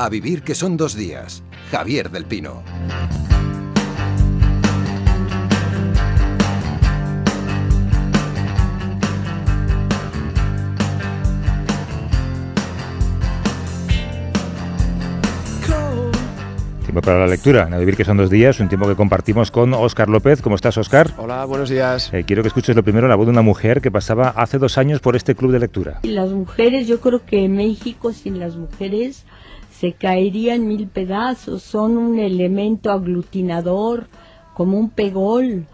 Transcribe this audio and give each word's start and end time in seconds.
A 0.00 0.08
vivir 0.08 0.42
que 0.42 0.54
son 0.54 0.76
dos 0.76 0.94
días. 0.94 1.42
Javier 1.72 2.08
del 2.12 2.24
Pino. 2.24 2.62
Tiempo 16.84 17.02
para 17.02 17.18
la 17.18 17.26
lectura. 17.26 17.64
A 17.64 17.78
vivir 17.78 17.96
que 17.96 18.04
son 18.04 18.18
dos 18.18 18.30
días, 18.30 18.60
un 18.60 18.68
tiempo 18.68 18.86
que 18.86 18.94
compartimos 18.94 19.50
con 19.50 19.74
Óscar 19.74 20.08
López. 20.08 20.42
¿Cómo 20.42 20.54
estás, 20.54 20.78
Óscar? 20.78 21.10
Hola, 21.18 21.44
buenos 21.44 21.70
días. 21.70 22.14
Eh, 22.14 22.22
quiero 22.24 22.42
que 22.42 22.48
escuches 22.48 22.76
lo 22.76 22.84
primero 22.84 23.08
la 23.08 23.16
voz 23.16 23.26
de 23.26 23.32
una 23.32 23.42
mujer 23.42 23.80
que 23.80 23.90
pasaba 23.90 24.28
hace 24.28 24.58
dos 24.58 24.78
años 24.78 25.00
por 25.00 25.16
este 25.16 25.34
club 25.34 25.50
de 25.50 25.58
lectura. 25.58 25.98
Las 26.04 26.30
mujeres, 26.30 26.86
yo 26.86 27.00
creo 27.00 27.26
que 27.26 27.48
México 27.48 28.12
sin 28.12 28.38
las 28.38 28.54
mujeres 28.54 29.26
se 29.78 29.92
caería 29.92 30.54
en 30.54 30.66
mil 30.66 30.88
pedazos. 30.88 31.62
Son 31.62 31.96
un 31.96 32.18
elemento 32.18 32.90
aglutinador, 32.90 34.06
como 34.54 34.78
un 34.78 34.90
pegol, 34.90 35.66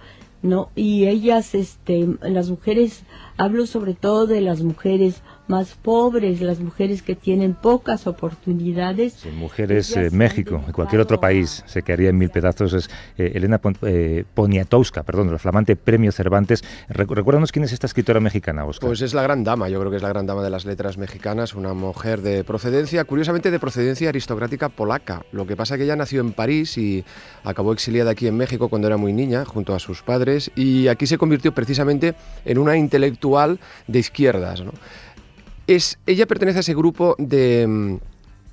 ¿no? 0.43 0.69
Y 0.75 1.07
ellas, 1.07 1.55
este, 1.55 2.07
las 2.21 2.51
mujeres, 2.51 3.05
hablo 3.39 3.67
sobre 3.67 3.95
todo 3.95 4.27
de 4.27 4.43
las 4.43 4.63
mujeres 4.63 5.23
más 5.47 5.75
pobres, 5.75 6.41
las 6.41 6.61
mujeres 6.61 7.03
que 7.03 7.15
tienen 7.15 7.55
pocas 7.55 8.07
oportunidades. 8.07 9.15
Sí, 9.15 9.31
mujeres 9.31 9.95
eh, 9.97 10.11
México 10.11 10.63
y 10.69 10.73
cualquier 10.73 11.01
otro 11.03 11.21
país 11.21 11.63
se 11.67 11.83
quedaría 11.83 12.11
en 12.11 12.19
mil 12.19 12.31
pedazos. 12.31 12.73
Es 12.73 12.91
eh, 13.19 13.33
Elena 13.35 13.59
Pon 13.59 13.77
eh, 13.83 14.25
Poniatowska, 14.35 15.03
perdón, 15.03 15.29
el 15.31 15.39
flamante 15.39 15.77
Premio 15.77 16.13
Cervantes. 16.13 16.65
recuérdanos 16.89 17.53
quién 17.53 17.65
es 17.65 17.73
esta 17.73 17.87
escritora 17.87 18.21
mexicana, 18.21 18.65
Oscar. 18.65 18.89
Pues 18.89 19.03
es 19.03 19.13
la 19.13 19.23
gran 19.23 19.45
dama, 19.45 19.69
yo 19.69 19.79
creo 19.81 19.91
que 19.91 19.97
es 19.99 20.03
la 20.03 20.09
gran 20.09 20.27
dama 20.27 20.43
de 20.43 20.51
las 20.51 20.65
letras 20.65 20.97
mexicanas, 20.97 21.55
una 21.55 21.75
mujer 21.75 22.23
de 22.23 22.45
procedencia, 22.45 23.05
curiosamente 23.05 23.51
de 23.51 23.59
procedencia 23.59 24.09
aristocrática 24.09 24.71
polaca. 24.71 25.25
Lo 25.33 25.47
que 25.47 25.57
pasa 25.57 25.75
es 25.75 25.79
que 25.79 25.85
ella 25.85 25.97
nació 25.97 26.21
en 26.21 26.33
París 26.33 26.79
y 26.79 27.05
acabó 27.45 27.73
exiliada 27.73 28.13
aquí 28.13 28.27
en 28.27 28.37
México 28.37 28.69
cuando 28.69 28.89
era 28.89 28.97
muy 28.97 29.13
niña, 29.13 29.45
junto 29.45 29.75
a 29.75 29.79
sus 29.79 30.03
padres, 30.03 30.51
y 30.57 30.89
aquí 30.89 31.07
se 31.07 31.19
convirtió 31.19 31.53
precisamente 31.53 32.15
en 32.45 32.59
una 32.59 32.77
intelectual 32.77 33.59
de 33.87 33.99
izquierdas. 33.99 34.63
¿no? 34.63 34.73
Es, 35.67 35.99
ella 36.07 36.27
pertenece 36.27 36.59
a 36.59 36.61
ese 36.61 36.75
grupo 36.75 37.17
de, 37.19 37.67
mm, 37.67 37.97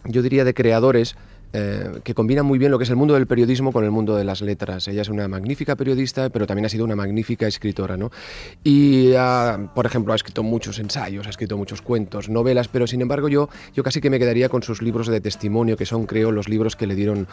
yo 0.05 0.21
diría, 0.21 0.43
de 0.43 0.53
creadores 0.53 1.15
eh, 1.53 1.99
que 2.05 2.13
combinan 2.13 2.45
muy 2.45 2.57
bien 2.57 2.71
lo 2.71 2.77
que 2.77 2.85
es 2.85 2.89
el 2.89 2.95
mundo 2.95 3.13
del 3.13 3.27
periodismo 3.27 3.73
con 3.73 3.83
el 3.83 3.91
mundo 3.91 4.15
de 4.15 4.23
las 4.23 4.41
letras. 4.41 4.87
Ella 4.87 5.01
es 5.01 5.09
una 5.09 5.27
magnífica 5.27 5.75
periodista, 5.75 6.29
pero 6.29 6.47
también 6.47 6.65
ha 6.65 6.69
sido 6.69 6.85
una 6.85 6.95
magnífica 6.95 7.45
escritora. 7.45 7.97
¿no? 7.97 8.09
Y, 8.63 9.11
por 9.75 9.85
ejemplo, 9.85 10.13
ha 10.13 10.15
escrito 10.15 10.43
muchos 10.43 10.79
ensayos, 10.79 11.27
ha 11.27 11.29
escrito 11.29 11.57
muchos 11.57 11.81
cuentos, 11.81 12.29
novelas, 12.29 12.69
pero 12.69 12.87
sin 12.87 13.01
embargo 13.01 13.27
yo, 13.27 13.49
yo 13.75 13.83
casi 13.83 13.99
que 13.99 14.09
me 14.09 14.17
quedaría 14.17 14.47
con 14.47 14.63
sus 14.63 14.81
libros 14.81 15.07
de 15.07 15.19
testimonio, 15.19 15.75
que 15.75 15.85
son, 15.85 16.05
creo, 16.05 16.31
los 16.31 16.47
libros 16.47 16.77
que 16.77 16.87
le 16.87 16.95
dieron 16.95 17.27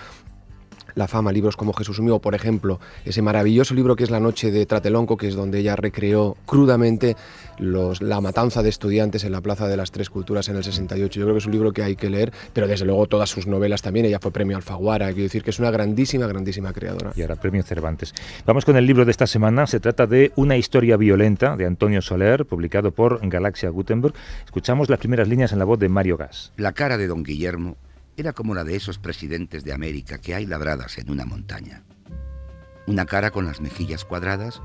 la 0.98 1.08
fama, 1.08 1.32
libros 1.32 1.56
como 1.56 1.72
Jesús 1.72 2.00
mío, 2.00 2.18
por 2.18 2.34
ejemplo, 2.34 2.80
ese 3.04 3.22
maravilloso 3.22 3.72
libro 3.74 3.96
que 3.96 4.04
es 4.04 4.10
La 4.10 4.20
noche 4.20 4.50
de 4.50 4.66
Tratelonco, 4.66 5.16
que 5.16 5.28
es 5.28 5.34
donde 5.34 5.60
ella 5.60 5.76
recreó 5.76 6.36
crudamente 6.44 7.16
los, 7.58 8.02
la 8.02 8.20
matanza 8.20 8.62
de 8.62 8.68
estudiantes 8.68 9.24
en 9.24 9.32
la 9.32 9.40
Plaza 9.40 9.68
de 9.68 9.76
las 9.76 9.92
Tres 9.92 10.10
Culturas 10.10 10.48
en 10.48 10.56
el 10.56 10.64
68. 10.64 11.20
Yo 11.20 11.24
creo 11.24 11.34
que 11.34 11.38
es 11.38 11.46
un 11.46 11.52
libro 11.52 11.72
que 11.72 11.82
hay 11.84 11.94
que 11.96 12.10
leer, 12.10 12.32
pero 12.52 12.66
desde 12.66 12.84
luego 12.84 13.06
todas 13.06 13.30
sus 13.30 13.46
novelas 13.46 13.80
también. 13.80 14.06
Ella 14.06 14.18
fue 14.20 14.32
premio 14.32 14.56
Alfaguara, 14.56 15.06
quiero 15.06 15.22
decir 15.22 15.42
que 15.44 15.50
es 15.50 15.58
una 15.60 15.70
grandísima, 15.70 16.26
grandísima 16.26 16.72
creadora. 16.72 17.12
Y 17.14 17.22
ahora 17.22 17.36
premio 17.36 17.62
Cervantes. 17.62 18.12
Vamos 18.44 18.64
con 18.64 18.76
el 18.76 18.84
libro 18.84 19.04
de 19.04 19.12
esta 19.12 19.26
semana. 19.26 19.66
Se 19.68 19.78
trata 19.78 20.06
de 20.06 20.32
Una 20.34 20.56
historia 20.56 20.96
violenta 20.96 21.56
de 21.56 21.64
Antonio 21.64 22.02
Soler, 22.02 22.44
publicado 22.44 22.90
por 22.90 23.20
Galaxia 23.28 23.70
Gutenberg. 23.70 24.14
Escuchamos 24.44 24.88
las 24.90 24.98
primeras 24.98 25.28
líneas 25.28 25.52
en 25.52 25.60
la 25.60 25.64
voz 25.64 25.78
de 25.78 25.88
Mario 25.88 26.16
Gas. 26.16 26.52
La 26.56 26.72
cara 26.72 26.98
de 26.98 27.06
don 27.06 27.22
Guillermo 27.22 27.76
era 28.18 28.32
como 28.32 28.52
la 28.52 28.64
de 28.64 28.74
esos 28.74 28.98
presidentes 28.98 29.62
de 29.62 29.72
América 29.72 30.18
que 30.18 30.34
hay 30.34 30.44
labradas 30.44 30.98
en 30.98 31.08
una 31.08 31.24
montaña. 31.24 31.84
Una 32.88 33.06
cara 33.06 33.30
con 33.30 33.46
las 33.46 33.60
mejillas 33.60 34.04
cuadradas 34.04 34.60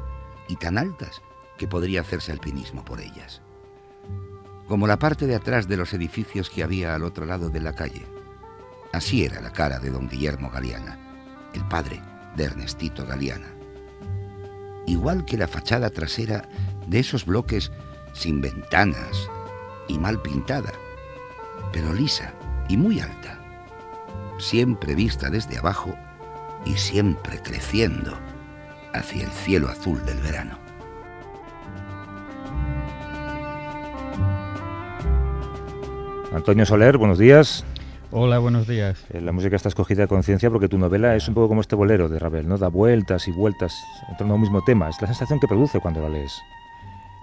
y 0.48 0.56
tan 0.56 0.80
altas 0.80 1.22
que 1.56 1.68
podría 1.68 2.02
hacerse 2.02 2.32
alpinismo 2.32 2.84
por 2.84 3.00
ellas. 3.00 3.44
Como 4.68 4.88
la 4.88 4.98
parte 4.98 5.28
de 5.28 5.36
atrás 5.36 5.68
de 5.68 5.78
los 5.78 5.94
edificios 5.94 6.50
que 6.50 6.64
había 6.64 6.96
al 6.96 7.04
otro 7.04 7.28
lado 7.28 7.50
de 7.50 7.60
la 7.60 7.74
calle. 7.74 8.08
Así 8.92 9.24
era 9.24 9.40
la 9.40 9.52
cara 9.52 9.78
de 9.78 9.92
don 9.92 10.10
Guillermo 10.10 10.50
Galeana, 10.50 10.98
el 11.54 11.64
padre 11.68 12.02
de 12.36 12.46
Ernestito 12.46 13.06
Galeana. 13.06 13.54
Igual 14.88 15.26
que 15.26 15.38
la 15.38 15.48
fachada 15.48 15.92
trasera 15.92 16.50
de 16.88 17.00
esos 17.00 17.24
bloques 17.24 17.72
sin 18.14 18.42
ventanas 18.42 19.30
y 19.88 20.00
mal 20.00 20.20
pintada, 20.24 20.74
pero 21.72 21.94
lisa 21.94 22.34
y 22.68 22.78
muy 22.78 23.00
alta 23.00 23.43
siempre 24.44 24.94
vista 24.94 25.30
desde 25.30 25.58
abajo 25.58 25.96
y 26.66 26.74
siempre 26.74 27.40
creciendo 27.42 28.12
hacia 28.94 29.24
el 29.24 29.32
cielo 29.32 29.70
azul 29.70 30.04
del 30.06 30.18
verano. 30.20 30.60
Antonio 36.34 36.66
Soler, 36.66 36.98
buenos 36.98 37.18
días. 37.20 37.64
Hola, 38.12 38.38
buenos 38.40 38.68
días. 38.68 39.06
Eh, 39.12 39.22
la 39.22 39.32
música 39.32 39.56
está 39.56 39.70
escogida 39.70 40.04
a 40.04 40.08
conciencia 40.08 40.50
porque 40.50 40.68
tu 40.68 40.78
novela 40.78 41.16
es 41.16 41.28
un 41.28 41.34
poco 41.34 41.48
como 41.48 41.62
este 41.62 41.76
bolero 41.76 42.10
de 42.10 42.20
Ravel, 42.20 42.48
¿no? 42.48 42.58
Da 42.58 42.68
vueltas 42.68 43.28
y 43.28 43.32
vueltas 43.32 43.74
en 44.10 44.18
torno 44.18 44.34
a 44.34 44.36
un 44.36 44.42
mismo 44.42 44.64
tema. 44.64 44.90
Es 44.90 45.02
la 45.02 45.08
sensación 45.08 45.40
que 45.40 45.48
produce 45.48 45.80
cuando 45.80 46.02
la 46.02 46.10
lees. 46.10 46.34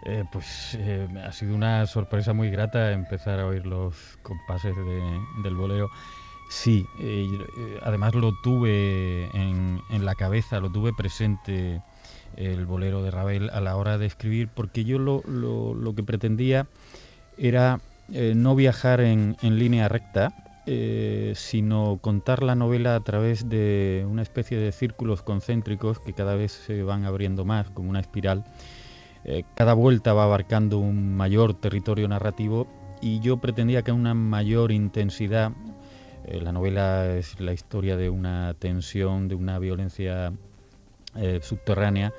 Eh, 0.05 0.25
pues 0.33 0.77
eh, 0.81 1.07
ha 1.25 1.33
sido 1.33 1.55
una 1.55 1.87
sorpresa 1.87 2.33
muy 2.33 2.51
grata 2.51 2.93
empezar 2.93 3.39
a 3.41 3.47
oír 3.47 3.67
los 3.67 4.19
compases 4.23 4.75
del 5.45 5.55
bolero 5.55 5.91
Sí, 6.51 6.85
eh, 6.99 7.79
además 7.81 8.17
lo 8.17 8.33
tuve 8.43 9.31
en, 9.33 10.05
la 10.05 10.17
cabeza, 10.17 10.59
lo 10.59 10.69
tuve 10.69 10.93
presente 10.93 11.81
el 12.37 12.67
bolero 12.67 13.05
de 13.05 13.13
Ravel 13.13 13.51
a 13.51 13.61
la 13.61 13.77
hora 13.77 13.99
de 13.99 14.07
escribir, 14.07 14.49
porque 14.53 14.85
yo 14.85 14.99
lo, 14.99 15.95
que 15.95 16.03
pretendía 16.03 16.67
era 17.39 17.79
eh, 18.13 18.33
no 18.35 18.57
viajar 18.57 19.01
en, 19.01 19.37
línea 19.41 19.89
recta, 19.89 20.33
eh, 20.67 21.35
sino 21.37 22.01
contar 22.03 22.43
la 22.43 22.57
novela 22.57 22.97
a 22.97 23.01
través 23.01 23.49
de 23.49 24.05
una 24.11 24.23
especie 24.23 24.59
de 24.59 24.73
círculos 24.73 25.23
concéntricos 25.23 26.01
que 26.01 26.15
cada 26.15 26.35
vez 26.35 26.51
se 26.51 26.83
van 26.83 27.05
abriendo 27.05 27.45
más, 27.45 27.71
como 27.71 27.91
una 27.91 28.01
espiral. 28.01 28.43
cada 29.55 29.75
vuelta 29.75 30.15
va 30.15 30.25
abarcando 30.25 30.79
un 30.79 31.17
mayor 31.17 31.55
territorio 31.55 32.09
narrativo 32.09 32.67
y 33.01 33.21
yo 33.21 33.37
pretendía 33.37 33.83
que 33.83 33.93
una 33.93 34.15
mayor 34.15 34.73
intensidad 34.73 35.53
eh, 35.53 35.80
la 36.41 36.53
novela 36.53 37.17
es 37.17 37.41
la 37.41 37.53
historia 37.53 37.97
de 37.97 38.11
una 38.11 38.55
tensión, 38.59 39.29
de 39.29 39.35
una 39.35 39.59
violencia 39.59 40.33
eh, 41.17 41.41
subterránea 41.43 42.13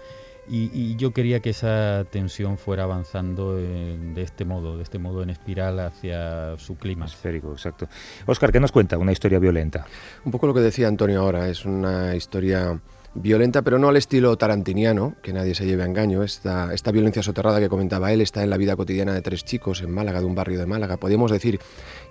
y, 0.48 0.96
yo 0.98 1.12
quería 1.12 1.40
que 1.40 1.52
esa 1.52 2.06
tensión 2.10 2.58
fuera 2.58 2.84
avanzando 2.84 3.56
de 3.56 4.22
este 4.22 4.44
modo, 4.44 4.76
de 4.76 4.84
este 4.84 5.00
modo 5.00 5.24
en 5.24 5.30
espiral 5.30 5.80
hacia 5.80 6.58
su 6.58 6.76
clima. 6.76 7.06
Esférico, 7.06 7.52
exacto. 7.52 7.88
Oscar, 8.26 8.52
¿qué 8.52 8.60
nos 8.60 8.72
cuenta 8.72 8.98
una 8.98 9.12
historia 9.12 9.40
violenta? 9.40 9.86
Un 10.26 10.32
poco 10.32 10.48
lo 10.48 10.54
que 10.54 10.60
decía 10.60 10.88
Antonio 10.88 11.22
ahora, 11.22 11.48
es 11.48 11.64
una 11.64 12.16
historia 12.16 12.82
violenta, 13.14 13.62
pero 13.62 13.78
no 13.78 13.90
al 13.90 13.98
estilo 13.98 14.38
tarantiniano, 14.38 15.16
que 15.22 15.34
nadie 15.34 15.56
se 15.56 15.66
lleve 15.66 15.84
a 15.84 15.86
engaño. 15.86 16.24
Esta, 16.24 16.74
esta 16.74 16.92
violencia 16.92 17.24
soterrada 17.24 17.60
que 17.60 17.70
comentaba 17.70 18.12
él 18.14 18.22
está 18.22 18.44
en 18.44 18.50
la 18.50 18.58
vida 18.58 18.76
cotidiana 18.76 19.14
de 19.14 19.22
tres 19.22 19.44
chicos 19.44 19.82
en 19.82 19.92
Málaga, 19.92 20.20
de 20.20 20.26
un 20.26 20.36
barrio 20.36 20.60
de 20.60 20.66
Málaga. 20.66 20.98
Podríamos 20.98 21.32
decir, 21.32 21.60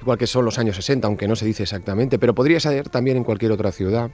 igual 0.00 0.18
que 0.18 0.26
son 0.26 0.44
los 0.44 0.58
años 0.58 0.76
60, 0.76 1.06
aunque 1.06 1.28
no 1.28 1.36
se 1.36 1.46
dice 1.46 1.62
exactamente, 1.62 2.18
pero 2.18 2.34
podría 2.34 2.60
ser 2.60 2.88
también 2.88 3.16
en 3.16 3.24
cualquier 3.24 3.52
otra 3.52 3.72
ciudad. 3.72 4.10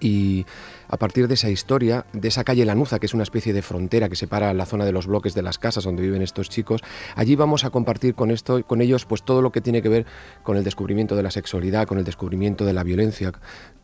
Y 0.00 0.46
a 0.88 0.96
partir 0.96 1.28
de 1.28 1.34
esa 1.34 1.50
historia, 1.50 2.06
de 2.12 2.28
esa 2.28 2.42
calle 2.42 2.64
Lanuza, 2.64 2.98
que 2.98 3.06
es 3.06 3.14
una 3.14 3.22
especie 3.22 3.52
de 3.52 3.62
frontera 3.62 4.08
que 4.08 4.16
separa 4.16 4.52
la 4.54 4.66
zona 4.66 4.84
de 4.84 4.92
los 4.92 5.06
bloques 5.06 5.34
de 5.34 5.42
las 5.42 5.58
casas 5.58 5.84
donde 5.84 6.02
viven 6.02 6.22
estos 6.22 6.48
chicos, 6.48 6.80
allí 7.14 7.36
vamos 7.36 7.64
a 7.64 7.70
compartir 7.70 8.14
con, 8.14 8.30
esto, 8.30 8.64
con 8.66 8.80
ellos 8.80 9.04
pues, 9.04 9.22
todo 9.22 9.42
lo 9.42 9.52
que 9.52 9.60
tiene 9.60 9.82
que 9.82 9.88
ver 9.88 10.06
con 10.42 10.56
el 10.56 10.64
descubrimiento 10.64 11.16
de 11.16 11.22
la 11.22 11.30
sexualidad, 11.30 11.86
con 11.86 11.98
el 11.98 12.04
descubrimiento 12.04 12.64
de 12.64 12.72
la 12.72 12.82
violencia, 12.82 13.32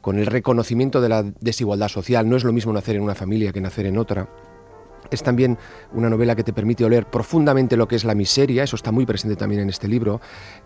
con 0.00 0.18
el 0.18 0.26
reconocimiento 0.26 1.00
de 1.00 1.08
la 1.08 1.22
desigualdad 1.40 1.88
social. 1.88 2.28
No 2.28 2.36
es 2.36 2.44
lo 2.44 2.52
mismo 2.52 2.72
nacer 2.72 2.96
en 2.96 3.02
una 3.02 3.14
familia 3.14 3.52
que 3.52 3.60
nacer 3.60 3.86
en 3.86 3.98
otra. 3.98 4.28
Es 5.10 5.22
también 5.22 5.58
una 5.92 6.10
novela 6.10 6.34
que 6.34 6.42
te 6.42 6.52
permite 6.52 6.84
oler 6.84 7.06
profundamente 7.06 7.76
lo 7.76 7.86
que 7.86 7.96
es 7.96 8.04
la 8.04 8.14
miseria, 8.14 8.64
eso 8.64 8.76
está 8.76 8.90
muy 8.90 9.06
presente 9.06 9.36
también 9.36 9.62
en 9.62 9.68
este 9.68 9.88
libro. 9.88 10.20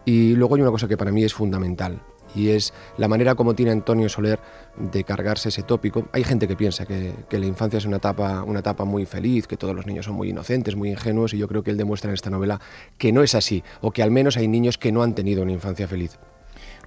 Y 0.05 0.35
luego 0.35 0.55
hay 0.55 0.63
una 0.63 0.71
cosa 0.71 0.89
que 0.89 0.97
para 0.97 1.13
mí 1.13 1.25
es 1.25 1.35
fundamental, 1.35 2.01
y 2.35 2.51
es 2.51 2.73
la 2.97 3.09
manera 3.09 3.35
como 3.35 3.55
tiene 3.55 3.73
Antonio 3.73 4.09
Soler 4.09 4.39
de 4.77 5.05
cargarse 5.05 5.49
ese 5.49 5.63
tópico. 5.63 6.09
Hay 6.13 6.25
gente 6.25 6.47
que 6.47 6.57
piensa 6.57 6.87
que, 6.87 7.15
la 7.31 7.47
infancia 7.47 7.79
es 7.79 7.85
una 7.85 7.97
etapa, 7.99 8.43
una 8.43 8.61
etapa 8.61 8.85
muy 8.85 9.07
feliz, 9.07 9.47
que 9.47 9.57
todos 9.57 9.75
los 9.75 9.87
niños 9.87 10.07
son 10.07 10.15
muy 10.15 10.31
inocentes, 10.31 10.77
muy 10.77 10.91
ingenuos, 10.91 11.35
y 11.35 11.39
yo 11.39 11.49
creo 11.49 11.63
que 11.63 11.71
él 11.71 11.77
demuestra 11.77 12.11
en 12.11 12.15
esta 12.15 12.31
novela 12.31 12.61
que 12.99 13.13
no 13.13 13.23
es 13.23 13.35
así, 13.35 13.63
o 13.81 13.91
que 13.91 14.03
al 14.03 14.11
menos 14.11 14.37
hay 14.37 14.49
niños 14.49 14.79
que 14.79 14.93
no 14.93 15.03
han 15.03 15.15
tenido 15.15 15.43
una 15.43 15.53
infancia 15.53 15.89
feliz. 15.89 16.19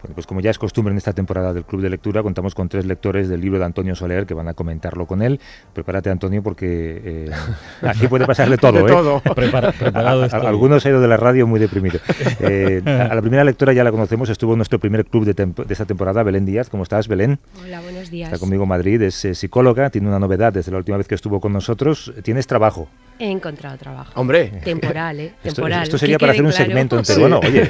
Bueno, 0.04 0.16
pues 0.16 0.28
como 0.28 0.42
ya 0.42 0.52
es 0.52 0.58
costumbre 0.60 0.92
en 0.92 0.98
esta 0.98 1.14
temporada 1.14 1.54
del 1.54 1.64
Club 1.64 1.82
de 1.82 1.90
Lectura, 1.90 2.22
contamos 2.24 2.54
con 2.54 2.68
tres 2.68 2.86
lectores 2.86 3.30
del 3.30 3.40
libro 3.40 3.58
de 3.58 3.64
Antonio 3.64 3.96
Soler 3.96 4.26
que 4.26 4.34
van 4.34 4.50
a 4.50 4.54
comentarlo 4.54 5.06
con 5.06 5.22
él. 5.22 5.40
Prepárate, 5.74 6.10
Antonio, 6.10 6.44
porque 6.44 7.02
eh, 7.06 7.32
aquí 7.82 8.08
puede 8.08 8.26
pasarle 8.28 8.58
todo. 8.58 8.74
De 8.80 8.82
¿eh? 8.82 8.86
todo. 8.88 9.22
Prepara- 9.36 9.72
preparado 9.72 10.24
A- 10.24 10.50
algunos 10.50 10.86
ha 10.86 10.90
ido 10.90 11.00
de 11.00 11.08
la 11.08 11.16
radio 11.16 11.48
muy 11.48 11.58
deprimido. 11.58 12.00
Eh, 12.42 12.82
a 12.86 13.16
la 13.16 13.22
primera 13.22 13.46
lectora 13.46 13.72
ya 13.72 13.86
la 13.86 13.92
conocemos, 13.92 14.30
estuvo 14.30 14.52
en 14.54 14.58
nuestro 14.58 14.78
primer 14.78 15.06
club 15.06 15.24
de, 15.24 15.34
de 15.34 15.54
esta 15.74 15.86
temporada, 15.86 16.22
Belén 16.22 16.46
Díaz. 16.46 16.70
¿Cómo 16.70 16.84
estás, 16.84 17.08
Belén? 17.08 17.40
Hola, 17.64 17.80
buenos 17.80 18.12
días. 18.12 18.28
Está 18.28 18.40
conmigo 18.42 18.64
en 18.64 18.70
Madrid, 18.70 19.02
es 19.04 19.24
eh, 19.24 19.34
psicóloga, 19.36 19.90
tiene 19.90 20.10
una 20.10 20.20
novedad 20.20 20.52
desde 20.52 20.72
la 20.74 20.80
última 20.80 20.98
vez 20.98 21.08
que 21.08 21.16
estuvo 21.16 21.40
con 21.40 21.54
nosotros. 21.54 22.14
Tienes 22.24 22.46
trabajo. 22.46 22.90
He 23.20 23.30
encontrado 23.30 23.78
trabajo. 23.78 24.12
Hombre, 24.20 24.48
Temporal, 24.64 25.20
¿eh? 25.20 25.34
Esto, 25.44 25.56
Temporal. 25.56 25.84
esto 25.84 25.96
que 25.96 26.00
sería 26.00 26.18
para 26.18 26.32
hacer 26.32 26.44
un 26.44 26.50
claro. 26.52 26.66
segmento 26.66 26.98
entero. 26.98 27.16
Sí. 27.16 27.22
Bueno, 27.22 27.40
oye, 27.44 27.70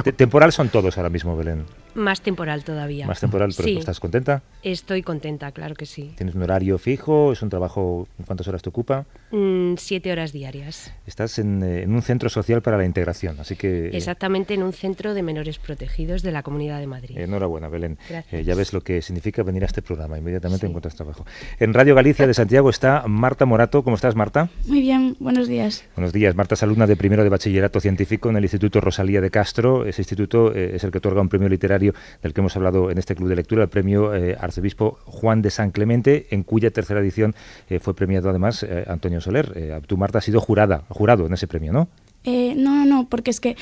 te- 0.04 0.12
temporal 0.12 0.52
son 0.52 0.68
todos 0.68 0.96
ahora 0.96 1.10
mismo, 1.10 1.36
Belén. 1.36 1.64
Más 1.96 2.20
temporal 2.20 2.62
todavía. 2.62 3.06
Más 3.06 3.20
temporal, 3.20 3.52
pero 3.56 3.68
sí, 3.68 3.76
¿estás 3.78 4.00
contenta? 4.00 4.42
estoy 4.62 5.02
contenta, 5.02 5.50
claro 5.52 5.74
que 5.74 5.86
sí. 5.86 6.12
¿Tienes 6.16 6.34
un 6.34 6.42
horario 6.42 6.76
fijo? 6.78 7.32
¿Es 7.32 7.40
un 7.42 7.48
trabajo? 7.50 8.06
¿Cuántas 8.26 8.46
horas 8.48 8.62
te 8.62 8.68
ocupa? 8.68 9.06
Mm, 9.30 9.74
siete 9.76 10.12
horas 10.12 10.32
diarias. 10.32 10.92
Estás 11.06 11.38
en, 11.38 11.62
eh, 11.62 11.82
en 11.82 11.94
un 11.94 12.02
centro 12.02 12.28
social 12.28 12.62
para 12.62 12.76
la 12.76 12.84
integración, 12.84 13.38
así 13.40 13.56
que... 13.56 13.86
eh, 13.86 13.90
Exactamente 13.96 14.54
en 14.54 14.62
un 14.62 14.72
centro 14.72 15.14
de 15.14 15.22
menores 15.22 15.58
protegidos 15.58 16.22
de 16.22 16.32
la 16.32 16.42
Comunidad 16.42 16.80
de 16.80 16.86
Madrid. 16.86 17.16
Enhorabuena, 17.18 17.68
Belén. 17.68 17.96
Gracias. 18.08 18.40
Eh, 18.40 18.44
ya 18.44 18.54
ves 18.54 18.72
lo 18.72 18.80
que 18.82 19.00
significa 19.02 19.42
venir 19.42 19.62
a 19.62 19.66
este 19.66 19.82
programa. 19.82 20.18
Inmediatamente 20.18 20.66
Sí. 20.66 20.66
encuentras 20.66 20.94
trabajo. 20.96 21.24
En 21.58 21.72
Radio 21.74 21.94
Galicia 21.94 22.26
de 22.26 22.34
Santiago 22.34 22.68
está 22.70 23.04
Marta 23.06 23.46
Morato. 23.46 23.82
¿Cómo 23.84 23.96
estás, 23.96 24.14
Marta? 24.14 24.50
Muy 24.66 24.80
bien, 24.80 25.16
buenos 25.20 25.48
días. 25.48 25.84
Buenos 25.96 26.12
días. 26.12 26.34
Marta 26.34 26.54
es 26.54 26.62
alumna 26.62 26.86
de 26.86 26.96
primero 26.96 27.22
de 27.22 27.28
bachillerato 27.30 27.80
científico 27.80 28.28
en 28.30 28.36
el 28.36 28.44
Instituto 28.44 28.80
Rosalía 28.80 29.20
de 29.20 29.30
Castro. 29.30 29.86
Ese 29.86 30.02
instituto 30.02 30.52
eh, 30.54 30.72
es 30.76 30.84
el 30.84 30.90
que 30.90 30.98
otorga 30.98 31.20
un 31.20 31.28
premio 31.28 31.48
literario 31.48 31.85
del 32.22 32.32
que 32.32 32.40
hemos 32.40 32.56
hablado 32.56 32.90
en 32.90 32.98
este 32.98 33.14
club 33.14 33.28
de 33.28 33.36
lectura, 33.36 33.62
el 33.62 33.68
premio 33.68 34.14
eh, 34.14 34.36
Arzobispo 34.38 34.98
Juan 35.04 35.42
de 35.42 35.50
San 35.50 35.70
Clemente, 35.70 36.26
en 36.30 36.42
cuya 36.42 36.70
tercera 36.70 37.00
edición 37.00 37.34
eh, 37.68 37.78
fue 37.78 37.94
premiado 37.94 38.30
además 38.30 38.62
eh, 38.62 38.84
Antonio 38.86 39.20
Soler. 39.20 39.52
Eh, 39.54 39.80
tú, 39.86 39.96
Marta, 39.96 40.18
has 40.18 40.24
sido 40.24 40.40
jurada, 40.40 40.84
jurado 40.88 41.26
en 41.26 41.32
ese 41.32 41.46
premio, 41.46 41.72
¿no? 41.72 41.88
Eh, 42.24 42.54
no, 42.56 42.74
no, 42.74 42.84
no, 42.84 43.08
porque 43.08 43.30
es 43.30 43.40
que 43.40 43.56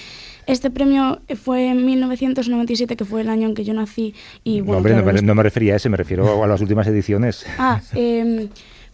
este 0.47 0.71
premio 0.71 1.21
fue 1.37 1.69
en 1.69 1.85
1997, 1.85 2.97
que 2.97 3.05
fue 3.05 3.21
el 3.21 3.29
año 3.29 3.47
en 3.47 3.55
que 3.55 3.65
yo 3.65 3.75
nací. 3.75 4.15
Y 4.43 4.61
no, 4.61 4.65
bueno, 4.65 4.79
hombre, 4.79 4.93
claro, 4.93 5.07
no, 5.07 5.13
me, 5.13 5.23
no 5.23 5.35
me 5.35 5.43
refería 5.43 5.75
a 5.75 5.77
ese, 5.77 5.91
me 5.91 5.99
refiero 5.99 6.43
a 6.43 6.47
las 6.47 6.63
últimas 6.63 6.87
ediciones. 6.87 7.45
Ah, 7.59 7.83
em, 7.95 8.49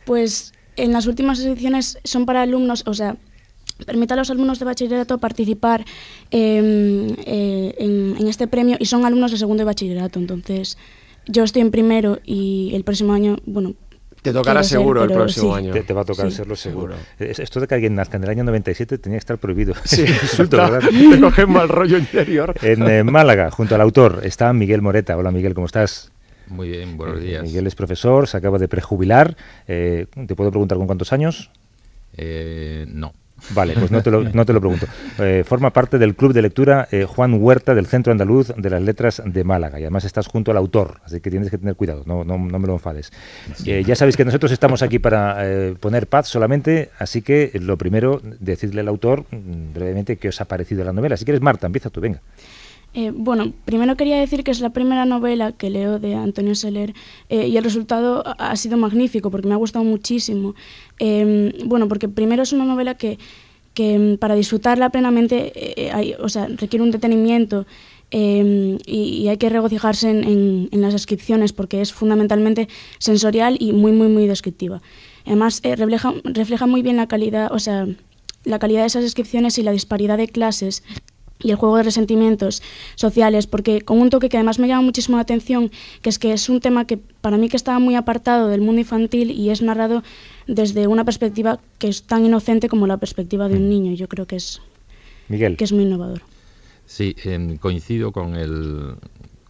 pues 0.05 0.53
en 0.77 0.93
las 0.93 1.07
últimas 1.07 1.39
ediciones 1.41 1.99
son 2.03 2.27
para 2.27 2.43
alumnos, 2.43 2.83
o 2.87 2.95
sea, 2.95 3.17
permite 3.85 4.15
a 4.15 4.17
los 4.17 4.31
alumnos 4.31 4.59
de 4.59 4.65
bachillerato 4.65 5.19
participar 5.19 5.85
em, 6.31 7.11
eh, 7.27 7.75
en, 7.79 8.17
en 8.19 8.29
este 8.29 8.47
premio 8.47 8.77
y 8.79 8.87
son 8.87 9.05
alumnos 9.05 9.31
de 9.33 9.39
segundo 9.39 9.61
de 9.63 9.65
bachillerato. 9.67 10.19
Entonces, 10.19 10.79
yo 11.27 11.45
estoy 11.45 11.63
en 11.63 11.71
primero 11.71 12.19
y 12.25 12.73
el 12.75 12.85
próximo 12.85 13.13
año, 13.13 13.37
bueno, 13.47 13.75
te 14.23 14.33
tocará 14.33 14.61
quiero 14.61 14.65
ser, 14.65 14.79
seguro 14.79 15.05
el 15.05 15.13
próximo 15.13 15.53
sí. 15.55 15.59
año. 15.65 15.73
Te, 15.73 15.83
te 15.83 15.95
va 15.95 16.03
a 16.03 16.05
tocar 16.05 16.31
Sí. 16.31 16.37
serlo 16.37 16.55
seguro. 16.55 16.95
Seguro. 16.95 17.31
Es- 17.33 17.39
Esto 17.39 17.59
de 17.61 17.67
que 17.67 17.75
alguien 17.75 17.95
nazca 17.95 18.19
en 18.19 18.25
el 18.25 18.31
año 18.31 18.45
97 18.45 18.99
tenía 18.99 19.17
que 19.17 19.21
estar 19.21 19.39
prohibido. 19.39 19.73
Sí, 19.85 20.03
Insulto, 20.23 20.59
¿verdad? 20.59 20.81
te 21.37 21.47
mal 21.47 21.69
rollo 21.71 21.97
interior. 21.97 22.55
En 22.63 22.83
eh, 22.87 23.03
Málaga, 23.03 23.51
junto 23.51 23.75
al 23.75 23.81
autor, 23.81 24.21
está 24.25 24.53
Miguel 24.53 24.83
Moreta. 24.83 25.17
Hola 25.17 25.31
Miguel, 25.31 25.55
¿cómo 25.55 25.67
estás? 25.67 26.13
Muy 26.49 26.69
bien, 26.69 26.99
buenos 26.99 27.19
Eh, 27.21 27.27
días. 27.29 27.43
Miguel 27.45 27.67
es 27.67 27.75
profesor, 27.75 28.27
se 28.29 28.37
acaba 28.37 28.59
de 28.59 28.69
prejubilar. 28.69 29.37
Eh, 29.69 30.07
¿Te 30.27 30.35
puedo 30.35 30.51
preguntar 30.51 30.77
con 30.77 30.87
cuántos 30.87 31.13
años? 31.15 31.51
Eh, 32.17 32.85
no. 32.89 33.13
Vale, 33.51 33.75
pues 33.75 33.91
no 33.91 34.03
te 34.03 34.11
lo, 34.11 34.23
no 34.23 34.45
te 34.45 34.53
lo 34.53 34.61
pregunto. 34.61 34.87
Eh, 35.19 35.45
forma 35.47 35.71
parte 35.71 35.99
del 35.99 36.15
club 36.15 36.33
de 36.33 36.43
lectura 36.43 36.89
eh, 36.91 37.05
Juan 37.05 37.43
Huerta 37.43 37.75
del 37.75 37.87
Centro 37.87 38.13
Andaluz 38.13 38.53
de 38.57 38.71
las 38.71 38.83
Letras 38.83 39.23
de 39.25 39.45
Málaga 39.45 39.79
y 39.79 39.83
además 39.83 40.05
estás 40.05 40.27
junto 40.27 40.51
al 40.51 40.57
autor, 40.57 41.01
así 41.05 41.21
que 41.21 41.31
tienes 41.31 41.51
que 41.51 41.59
tener 41.59 41.75
cuidado, 41.77 42.03
no, 42.07 42.25
no, 42.25 42.39
no 42.39 42.59
me 42.59 42.67
lo 42.67 42.75
enfades. 42.75 43.13
Eh, 43.67 43.83
ya 43.87 43.97
sabéis 43.97 44.17
que 44.17 44.25
nosotros 44.25 44.53
estamos 44.53 44.83
aquí 44.83 44.99
para 44.99 45.39
poner 45.81 46.07
paz 46.07 46.29
solamente, 46.29 46.91
así 46.99 47.23
que 47.23 47.51
lo 47.61 47.77
primero, 47.77 48.21
decirle 48.39 48.81
al 48.81 48.89
autor 48.89 49.25
mm, 49.31 49.73
brevemente 49.75 50.17
qué 50.17 50.29
os 50.29 50.41
ha 50.41 50.45
parecido 50.45 50.85
la 50.85 50.93
novela. 50.93 51.17
Si 51.17 51.25
quieres, 51.25 51.41
Marta, 51.41 51.67
empieza 51.67 51.91
tú, 51.91 52.01
venga. 52.01 52.21
Eh, 52.93 53.13
bueno, 53.15 53.53
primero 53.65 53.97
quería 53.97 54.19
decir 54.19 54.43
que 54.43 54.51
es 54.51 54.61
la 54.61 54.71
primera 54.71 55.05
novela 55.05 55.53
que 55.53 55.71
leo 55.71 56.01
de 56.01 56.17
Antonio 56.17 56.55
Soler 56.57 56.93
eh, 57.29 57.47
y 57.47 57.57
el 57.57 57.63
resultado 57.63 58.25
ha 58.27 58.57
sido 58.57 58.77
magnífico 58.77 59.31
porque 59.31 59.47
me 59.47 59.55
ha 59.55 59.59
gustado 59.59 59.85
muchísimo. 59.85 60.55
Eh, 60.99 61.53
bueno, 61.67 61.87
porque 61.89 62.09
primero 62.09 62.43
es 62.43 62.53
una 62.53 62.65
novela 62.65 62.95
que, 62.97 63.19
mm, 63.79 64.17
para 64.17 64.35
disfrutarla 64.35 64.91
plenamente 64.91 65.53
eh, 65.55 65.91
hay- 65.93 66.15
o 66.19 66.29
sea, 66.29 66.49
requiere 66.49 66.83
un 66.83 66.91
detenimiento 66.91 67.67
eh, 68.11 68.77
y, 68.87 69.29
hay 69.29 69.37
que 69.37 69.49
regocijarse 69.49 70.11
en, 70.11 70.69
las 70.73 70.93
descripciones 70.93 71.53
porque 71.53 71.81
es 71.81 71.93
fundamentalmente 71.93 72.69
sensorial 72.99 73.57
y 73.61 73.73
muy, 73.73 73.93
muy, 73.93 74.09
muy 74.09 74.27
descriptiva. 74.27 74.83
Además, 75.27 75.61
refleja, 75.63 76.13
refleja 76.25 76.67
muy 76.67 76.83
bien 76.83 76.97
la 76.97 77.07
calidad, 77.07 77.53
o 77.53 77.59
sea, 77.61 77.87
la 78.45 78.59
calidad 78.59 78.81
de 78.81 78.87
esas 78.87 79.03
descripciones 79.05 79.59
y 79.59 79.63
la 79.63 79.73
disparidad 79.73 80.17
de 80.17 80.29
clases 80.29 80.83
y 81.43 81.51
el 81.51 81.57
juego 81.57 81.77
de 81.77 81.83
resentimientos 81.83 82.63
sociales, 82.95 83.47
porque 83.47 83.81
con 83.83 84.01
un 84.01 84.11
toque 84.11 84.29
que 84.29 84.37
además 84.37 84.59
me 84.59 84.69
llama 84.69 84.83
muchísimo 84.83 85.17
la 85.17 85.23
atención, 85.23 85.71
que 86.03 86.11
es 86.11 86.19
que 86.19 86.33
es 86.33 86.49
un 86.49 86.61
tema 86.61 86.87
que 86.87 86.97
para 86.97 87.37
mí 87.37 87.49
que 87.49 87.57
estaba 87.57 87.79
muy 87.79 87.95
apartado 87.95 88.49
del 88.49 88.61
mundo 88.61 88.81
infantil 88.81 89.31
y 89.31 89.51
es 89.51 89.63
narrado 89.63 90.03
desde 90.47 90.87
una 90.87 91.05
perspectiva 91.05 91.61
que 91.79 91.89
es 91.89 92.03
tan 92.03 92.25
inocente 92.25 92.69
como 92.69 92.87
la 92.87 92.97
perspectiva 92.99 93.49
de 93.49 93.57
un 93.57 93.69
niño. 93.69 93.93
Yo 93.95 94.09
creo 94.09 94.27
que 94.27 94.37
es, 94.37 94.61
Miguel. 95.29 95.57
que 95.57 95.65
es 95.65 95.73
muy 95.73 95.85
innovador. 95.85 96.23
Sí, 96.87 97.15
em, 97.25 97.57
coincido 97.57 98.11
con, 98.13 98.35
el, 98.35 98.97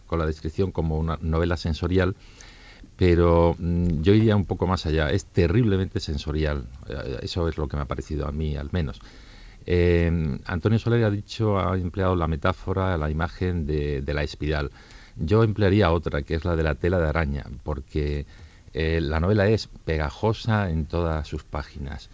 con 0.05 0.19
la 0.19 0.25
descripción 0.27 0.71
como 0.71 0.97
una 0.97 1.17
novela 1.21 1.57
sensorial, 1.57 2.15
pero 2.97 3.55
mm, 3.57 4.01
yo 4.03 4.13
iría 4.13 4.35
un 4.35 4.45
poco 4.45 4.67
más 4.67 4.85
allá. 4.85 5.09
Es 5.09 5.25
terriblemente 5.25 5.99
sensorial. 5.99 6.67
Eh, 6.87 7.19
Eso 7.23 7.47
es 7.49 7.57
lo 7.57 7.67
que 7.67 7.77
me 7.77 7.83
ha 7.83 7.87
parecido 7.87 8.27
a 8.27 8.31
mí, 8.31 8.55
al 8.55 8.69
menos. 8.71 9.01
Eh, 9.65 10.39
Antonio 10.45 10.79
Soler 10.79 11.03
ha 11.03 11.09
dicho, 11.11 11.59
ha 11.59 11.77
empleado 11.77 12.15
la 12.15 12.27
metáfora, 12.27 12.97
la 12.97 13.09
imagen 13.09 13.65
de, 13.65 14.03
la 14.13 14.23
espiral. 14.23 14.71
Yo 15.17 15.43
emplearía 15.43 15.91
otra, 15.91 16.23
que 16.23 16.35
es 16.35 16.45
la 16.45 16.55
de 16.55 16.63
la 16.63 16.75
tela 16.75 16.99
de 16.99 17.07
araña, 17.07 17.45
porque 17.63 18.25
eh, 18.73 18.99
la 19.01 19.19
novela 19.19 19.47
es 19.47 19.67
pegajosa 19.85 20.69
en 20.69 20.85
todas 20.85 21.27
sus 21.27 21.43
páginas. 21.43 22.09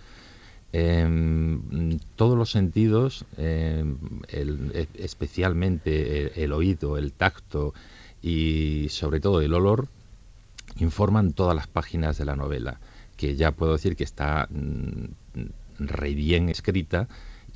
En 0.74 2.00
todos 2.16 2.38
los 2.38 2.52
sentidos, 2.52 3.26
em, 3.38 3.98
e- 4.28 4.88
especialmente 4.96 6.26
el, 6.26 6.44
el 6.44 6.52
oído, 6.52 6.98
el 6.98 7.14
tacto 7.14 7.74
y 8.22 8.88
sobre 8.90 9.20
todo 9.22 9.42
el 9.42 9.54
olor, 9.54 9.88
informan 10.78 11.34
todas 11.34 11.56
las 11.56 11.68
páginas 11.68 12.18
de 12.18 12.26
la 12.26 12.36
novela, 12.36 12.80
que 13.16 13.36
ya 13.36 13.52
puedo 13.52 13.74
decir 13.74 13.96
que 13.96 14.04
está 14.04 14.48
mm, 14.50 15.06
re 15.80 16.14
bien 16.14 16.50
escrita 16.50 17.08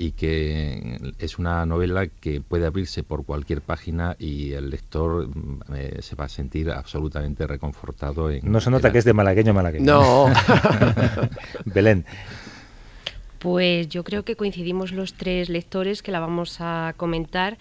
y 0.03 0.13
que 0.13 1.13
es 1.20 1.38
una 1.38 1.63
novela 1.67 2.08
que 2.08 2.41
puede 2.41 2.65
abrirse 2.65 3.03
por 3.03 3.24
cualquier 3.24 3.62
página 3.62 4.15
y 4.17 4.53
el 4.53 4.72
lector 4.72 5.27
mm, 5.27 5.60
eh, 5.75 5.98
se 6.01 6.15
va 6.15 6.25
a 6.25 6.29
sentir 6.29 6.72
absolutamente 6.72 7.46
reconfortado. 7.46 8.31
En, 8.31 8.51
No 8.51 8.60
se 8.62 8.70
en 8.70 8.74
nota 8.74 8.88
la- 8.88 8.91
que 8.93 8.98
es 9.00 9.05
de 9.05 9.13
malagueño 9.13 9.53
malagueño. 9.53 9.86
No. 9.86 10.25
Belén. 11.65 12.03
Pues 13.39 13.89
yo 13.89 14.03
creo 14.03 14.24
que 14.24 14.36
coincidimos 14.36 14.91
los 14.91 15.13
tres 15.13 15.50
lectores 15.50 16.01
que 16.01 16.12
la 16.12 16.20
vamos 16.20 16.58
a 16.60 16.93
comentar 16.98 17.58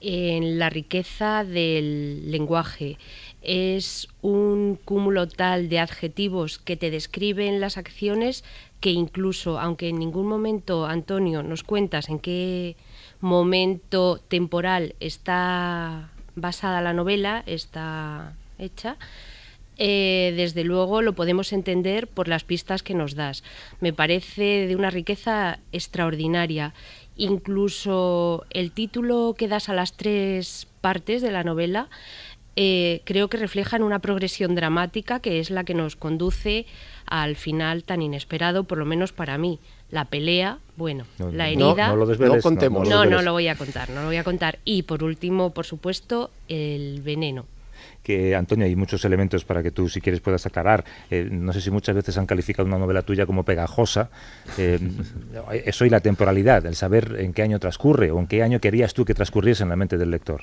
en 0.00 0.58
la 0.58 0.70
riqueza 0.70 1.42
del 1.44 2.30
lenguaje. 2.30 2.98
Es 3.42 4.08
un 4.20 4.78
cúmulo 4.84 5.28
tal 5.28 5.68
de 5.68 5.78
adjetivos 5.78 6.58
que 6.58 6.76
te 6.76 6.90
describen 6.90 7.60
las 7.60 7.76
acciones 7.76 8.44
que 8.80 8.90
incluso, 8.90 9.58
aunque 9.58 9.88
en 9.88 9.98
ningún 9.98 10.26
momento, 10.26 10.86
Antonio, 10.86 11.42
nos 11.42 11.62
cuentas 11.62 12.08
en 12.08 12.18
qué 12.18 12.76
momento 13.20 14.18
temporal 14.28 14.94
está 15.00 16.10
basada 16.36 16.80
la 16.80 16.92
novela, 16.92 17.42
está 17.46 18.34
hecha, 18.58 18.96
eh, 19.80 20.34
desde 20.36 20.64
luego 20.64 21.02
lo 21.02 21.12
podemos 21.12 21.52
entender 21.52 22.08
por 22.08 22.26
las 22.26 22.42
pistas 22.42 22.82
que 22.82 22.94
nos 22.94 23.14
das. 23.14 23.44
Me 23.80 23.92
parece 23.92 24.66
de 24.66 24.74
una 24.74 24.90
riqueza 24.90 25.60
extraordinaria. 25.70 26.74
Incluso 27.16 28.44
el 28.50 28.72
título 28.72 29.34
que 29.38 29.48
das 29.48 29.68
a 29.68 29.74
las 29.74 29.96
tres 29.96 30.66
partes 30.80 31.22
de 31.22 31.30
la 31.30 31.44
novela 31.44 31.88
eh, 32.60 33.02
creo 33.04 33.28
que 33.28 33.36
reflejan 33.36 33.84
una 33.84 34.00
progresión 34.00 34.56
dramática 34.56 35.20
que 35.20 35.38
es 35.38 35.48
la 35.48 35.62
que 35.62 35.74
nos 35.74 35.94
conduce 35.94 36.66
al 37.06 37.36
final 37.36 37.84
tan 37.84 38.02
inesperado, 38.02 38.64
por 38.64 38.78
lo 38.78 38.84
menos 38.84 39.12
para 39.12 39.38
mí. 39.38 39.60
La 39.92 40.06
pelea, 40.06 40.58
bueno, 40.76 41.04
No, 41.20 41.30
la 41.30 41.50
herida. 41.50 41.86
No, 41.86 41.94
lo 41.94 42.06
desveles, 42.06 42.38
No 42.38 42.42
contemos. 42.42 42.88
No, 42.88 43.04
no 43.04 43.22
lo 43.22 43.30
voy 43.30 43.46
a 43.46 43.54
contar, 43.54 43.90
no 43.90 44.00
lo 44.00 44.08
voy 44.08 44.16
a 44.16 44.24
contar. 44.24 44.58
Y 44.64 44.82
por 44.82 45.04
último, 45.04 45.50
por 45.50 45.66
supuesto, 45.66 46.32
el 46.48 47.00
veneno. 47.00 47.46
que 48.02 48.34
Antonio 48.34 48.66
hay 48.66 48.74
muchos 48.74 49.04
elementos 49.04 49.44
para 49.44 49.62
que 49.62 49.70
tú 49.70 49.88
si 49.88 50.00
quieres 50.00 50.20
puedas 50.20 50.44
aclarar 50.44 50.84
Eh, 51.10 51.28
no 51.30 51.52
sé 51.52 51.60
si 51.60 51.70
muchas 51.70 51.94
veces 51.94 52.18
han 52.18 52.26
calificado 52.26 52.66
una 52.66 52.78
novela 52.78 53.02
tuya 53.02 53.24
como 53.24 53.44
pegajosa 53.44 54.10
Eh, 54.56 54.80
eso 55.64 55.84
y 55.84 55.90
la 55.90 56.00
temporalidad 56.00 56.66
el 56.66 56.74
saber 56.74 57.16
en 57.20 57.32
qué 57.32 57.42
año 57.42 57.60
transcurre 57.60 58.10
o 58.10 58.18
en 58.18 58.26
qué 58.26 58.42
año 58.42 58.60
querías 58.60 58.94
tú 58.94 59.04
que 59.04 59.14
transcurriese 59.14 59.62
en 59.62 59.68
la 59.68 59.76
mente 59.76 59.96
del 59.96 60.10
lector 60.10 60.42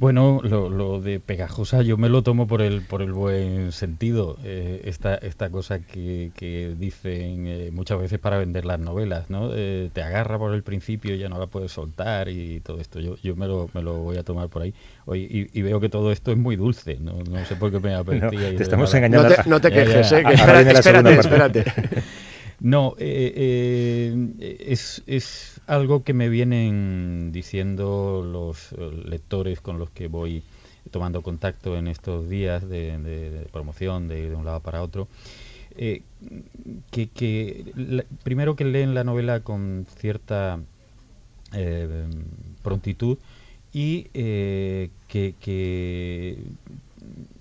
Bueno, 0.00 0.40
lo, 0.42 1.02
de 1.02 1.20
pegajosa 1.20 1.82
yo 1.82 1.98
me 1.98 2.08
lo 2.08 2.22
tomo 2.22 2.46
por 2.46 2.62
el 2.62 2.80
por 2.80 3.02
el 3.02 3.12
buen 3.12 3.70
sentido. 3.70 4.38
Eh, 4.42 4.80
esta, 4.86 5.16
esta 5.16 5.50
cosa 5.50 5.80
que, 5.80 6.30
que 6.34 6.74
dicen 6.74 7.46
eh, 7.46 7.70
muchas 7.70 8.00
veces 8.00 8.18
para 8.18 8.38
vender 8.38 8.64
las 8.64 8.80
novelas, 8.80 9.28
¿no? 9.28 9.50
Eh, 9.52 9.90
te 9.92 10.02
agarra 10.02 10.38
por 10.38 10.54
el 10.54 10.62
principio, 10.62 11.14
y 11.14 11.18
ya 11.18 11.28
no 11.28 11.38
la 11.38 11.48
puedes 11.48 11.72
soltar 11.72 12.30
y 12.30 12.60
todo 12.60 12.80
esto. 12.80 12.98
Yo, 12.98 13.16
yo 13.22 13.36
me, 13.36 13.46
lo, 13.46 13.68
me 13.74 13.82
lo 13.82 13.98
voy 13.98 14.16
a 14.16 14.22
tomar 14.22 14.48
por 14.48 14.62
ahí. 14.62 14.72
Hoy, 15.04 15.50
y, 15.52 15.60
veo 15.60 15.78
que 15.80 15.90
todo 15.90 16.12
esto 16.12 16.32
es 16.32 16.38
muy 16.38 16.56
dulce. 16.56 16.96
No, 16.98 17.22
no 17.22 17.44
sé 17.44 17.56
por 17.56 17.70
qué 17.70 17.78
me 17.78 17.94
apetecía. 17.94 18.52
No, 18.52 18.56
te 18.56 18.62
estamos 18.62 18.94
engañando. 18.94 19.28
No 19.44 19.60
te, 19.60 19.70
quejes, 19.70 20.12
¿eh? 20.12 20.22
espérate, 20.32 21.12
espérate. 21.12 21.64
No, 22.60 22.94
es, 22.98 25.02
es 25.06 25.60
algo 25.70 26.02
que 26.02 26.12
me 26.12 26.28
vienen 26.28 27.30
diciendo 27.32 28.26
los 28.26 28.72
eh, 28.72 28.90
lectores 29.06 29.60
con 29.60 29.78
los 29.78 29.88
que 29.90 30.08
voy 30.08 30.42
tomando 30.90 31.22
contacto 31.22 31.76
en 31.76 31.86
estos 31.86 32.28
días 32.28 32.68
de, 32.68 33.46
promoción 33.52 34.08
de, 34.08 34.34
un 34.34 34.44
lado 34.44 34.60
para 34.60 34.82
otro. 34.82 35.06
Eh, 35.76 36.02
que, 36.90 37.72
primero 38.24 38.56
que 38.56 38.64
leen 38.64 38.94
la 38.94 39.04
novela 39.04 39.40
con 39.40 39.86
cierta 39.96 40.58
eh, 41.54 42.08
prontitud 42.62 43.16
y 43.72 44.04
que, 44.12 44.90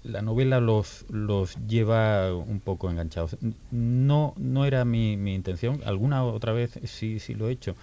la 0.04 0.22
novela 0.22 0.60
los, 0.60 1.06
los 1.10 1.56
lleva 1.68 2.34
un 2.34 2.60
poco 2.60 2.90
enganchados. 2.90 3.38
No, 3.72 4.34
no 4.38 4.66
era 4.66 4.86
mi, 4.86 5.18
mi 5.18 5.34
intención, 5.36 5.82
alguna 5.86 6.24
otra 6.24 6.54
vez 6.54 6.80
sí, 6.86 7.20
sí 7.20 7.36
lo 7.36 7.50
he 7.50 7.52
hecho, 7.52 7.76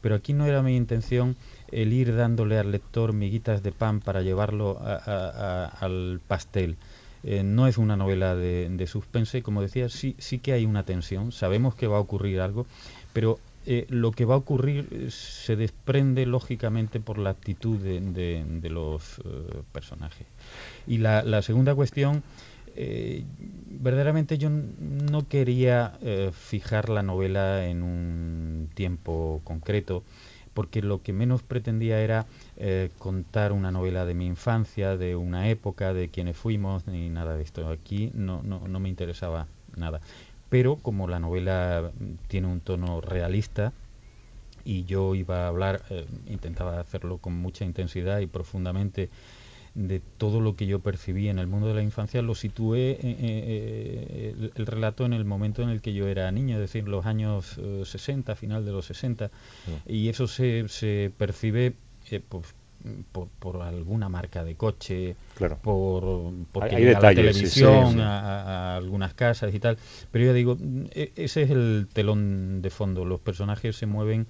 pero 0.00 0.14
aquí 0.14 0.32
no 0.32 0.46
era 0.46 0.62
mi 0.62 0.76
intención 0.76 1.36
el 1.70 1.92
ir 1.92 2.14
dándole 2.14 2.58
al 2.58 2.70
lector 2.70 3.12
miguitas 3.12 3.62
de 3.62 3.72
pan 3.72 4.00
para 4.00 4.22
llevarlo 4.22 4.78
al 4.80 6.20
pastel. 6.26 6.76
Eh, 7.26 7.42
no 7.42 7.66
es 7.66 7.78
una 7.78 7.96
novela 7.96 8.34
de, 8.34 8.86
suspense, 8.86 9.42
como 9.42 9.62
decía, 9.62 9.88
sí, 9.88 10.14
sí 10.18 10.38
que 10.38 10.52
hay 10.52 10.66
una 10.66 10.82
tensión, 10.82 11.32
sabemos 11.32 11.74
que 11.74 11.86
va 11.86 11.96
a 11.96 12.00
ocurrir 12.00 12.40
algo, 12.40 12.66
pero 13.14 13.38
eh, 13.66 13.86
lo 13.88 14.12
que 14.12 14.24
va 14.24 14.34
a 14.34 14.38
ocurrir 14.38 14.88
eh, 14.90 15.10
se 15.10 15.56
desprende 15.56 16.26
lógicamente 16.26 17.00
por 17.00 17.18
la 17.18 17.30
actitud 17.30 17.78
de, 17.78 18.68
los 18.70 19.20
personajes. 19.72 20.26
Y 20.86 20.98
la, 20.98 21.42
segunda 21.42 21.74
cuestión, 21.74 22.22
verdaderamente 22.74 24.36
yo 24.36 24.50
no 24.50 25.28
quería 25.28 25.98
fijar 26.32 26.88
la 26.88 27.02
novela 27.02 27.66
en 27.66 27.82
un 27.82 28.68
tiempo 28.74 29.40
concreto, 29.44 30.02
porque 30.54 30.80
lo 30.80 31.02
que 31.02 31.12
menos 31.12 31.42
pretendía 31.42 32.00
era 32.00 32.26
eh, 32.56 32.90
contar 32.98 33.52
una 33.52 33.70
novela 33.70 34.06
de 34.06 34.14
mi 34.14 34.26
infancia, 34.26 34.96
de 34.96 35.16
una 35.16 35.48
época, 35.48 35.92
de 35.92 36.08
quienes 36.08 36.36
fuimos, 36.36 36.86
ni 36.86 37.10
nada 37.10 37.36
de 37.36 37.42
esto. 37.42 37.68
Aquí 37.68 38.10
no, 38.14 38.42
no, 38.42 38.66
no 38.66 38.80
me 38.80 38.88
interesaba 38.88 39.48
nada. 39.76 40.00
Pero 40.54 40.76
como 40.76 41.08
la 41.08 41.18
novela 41.18 41.90
tiene 42.28 42.46
un 42.46 42.60
tono 42.60 43.00
realista, 43.00 43.72
y 44.64 44.84
yo 44.84 45.16
iba 45.16 45.46
a 45.46 45.48
hablar, 45.48 45.82
eh, 45.90 46.06
intentaba 46.28 46.78
hacerlo 46.78 47.18
con 47.18 47.34
mucha 47.34 47.64
intensidad 47.64 48.20
y 48.20 48.28
profundamente 48.28 49.10
de 49.74 50.00
todo 50.16 50.40
lo 50.40 50.54
que 50.54 50.66
yo 50.66 50.78
percibí 50.78 51.28
en 51.28 51.40
el 51.40 51.48
mundo 51.48 51.66
de 51.66 51.74
la 51.74 51.82
infancia, 51.82 52.22
lo 52.22 52.36
situé 52.36 52.92
eh, 52.92 52.98
eh, 53.02 54.50
el, 54.54 54.66
relato 54.66 55.04
en 55.04 55.12
el 55.12 55.24
momento 55.24 55.62
en 55.62 55.70
el 55.70 55.80
que 55.80 55.92
yo 55.92 56.06
era 56.06 56.30
niño, 56.30 56.54
es 56.54 56.60
decir, 56.60 56.86
los 56.86 57.04
años 57.04 57.58
60, 57.82 58.30
eh, 58.30 58.36
final 58.36 58.64
de 58.64 58.70
los 58.70 58.86
60, 58.86 59.32
y 59.88 60.08
eso 60.08 60.28
se, 60.28 60.68
se 60.68 61.10
percibe 61.18 61.74
pues, 62.28 62.54
por, 63.12 63.62
alguna 63.62 64.08
marca 64.08 64.44
de 64.44 64.56
coche, 64.56 65.16
por 65.62 66.32
porque 66.52 66.76
Hay, 66.76 66.84
la 66.84 67.14
televisión, 67.14 68.00
A, 68.00 68.76
algunas 68.76 69.14
casas 69.14 69.54
y 69.54 69.60
tal. 69.60 69.78
Pero 70.10 70.26
yo 70.26 70.32
digo, 70.32 70.56
e, 70.90 71.12
ese 71.16 71.42
es 71.42 71.50
el 71.50 71.88
telón 71.92 72.62
de 72.62 72.70
fondo. 72.70 73.04
Los 73.04 73.20
personajes 73.20 73.76
se 73.76 73.86
mueven 73.86 74.26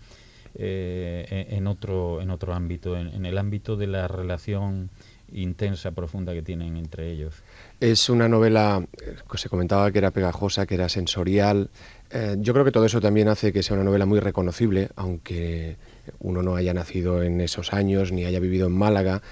e, 0.54 1.46
en 1.50 1.66
otro 1.66 2.20
en 2.20 2.30
otro 2.30 2.54
ámbito, 2.54 2.96
en, 2.96 3.26
el 3.26 3.38
ámbito 3.38 3.76
de 3.76 3.87
la 3.88 4.06
relación 4.08 4.90
intensa, 5.33 5.93
profunda 5.93 6.33
que 6.33 6.43
tienen 6.43 6.76
entre 6.76 7.11
ellos. 7.11 7.35
Es 7.81 8.09
una 8.09 8.28
novela 8.28 8.85
eh, 9.02 9.16
que 9.31 9.38
se 9.38 9.49
comentaba 9.49 9.90
que 9.90 9.99
era 9.99 10.11
pegajosa, 10.11 10.66
que 10.66 10.75
era 10.75 10.88
sensorial. 10.88 11.71
Eh, 12.11 12.37
yo 12.38 12.52
creo 12.52 12.64
que 12.64 12.71
todo 12.71 12.85
eso 12.85 13.00
también 13.00 13.28
hace 13.28 13.52
que 13.52 13.62
sea 13.62 13.75
una 13.75 13.85
novela 13.85 14.07
muy 14.07 14.21
reconocible, 14.21 14.90
aunque 14.97 15.76
uno 16.21 16.43
no 16.43 16.57
haya 16.57 16.75
nacido 16.75 17.23
en 17.23 17.40
esos 17.40 17.73
años 17.73 18.12
ni 18.12 18.25
haya 18.25 18.40
vivido 18.40 18.66
en 18.66 18.76
Málaga. 18.76 19.23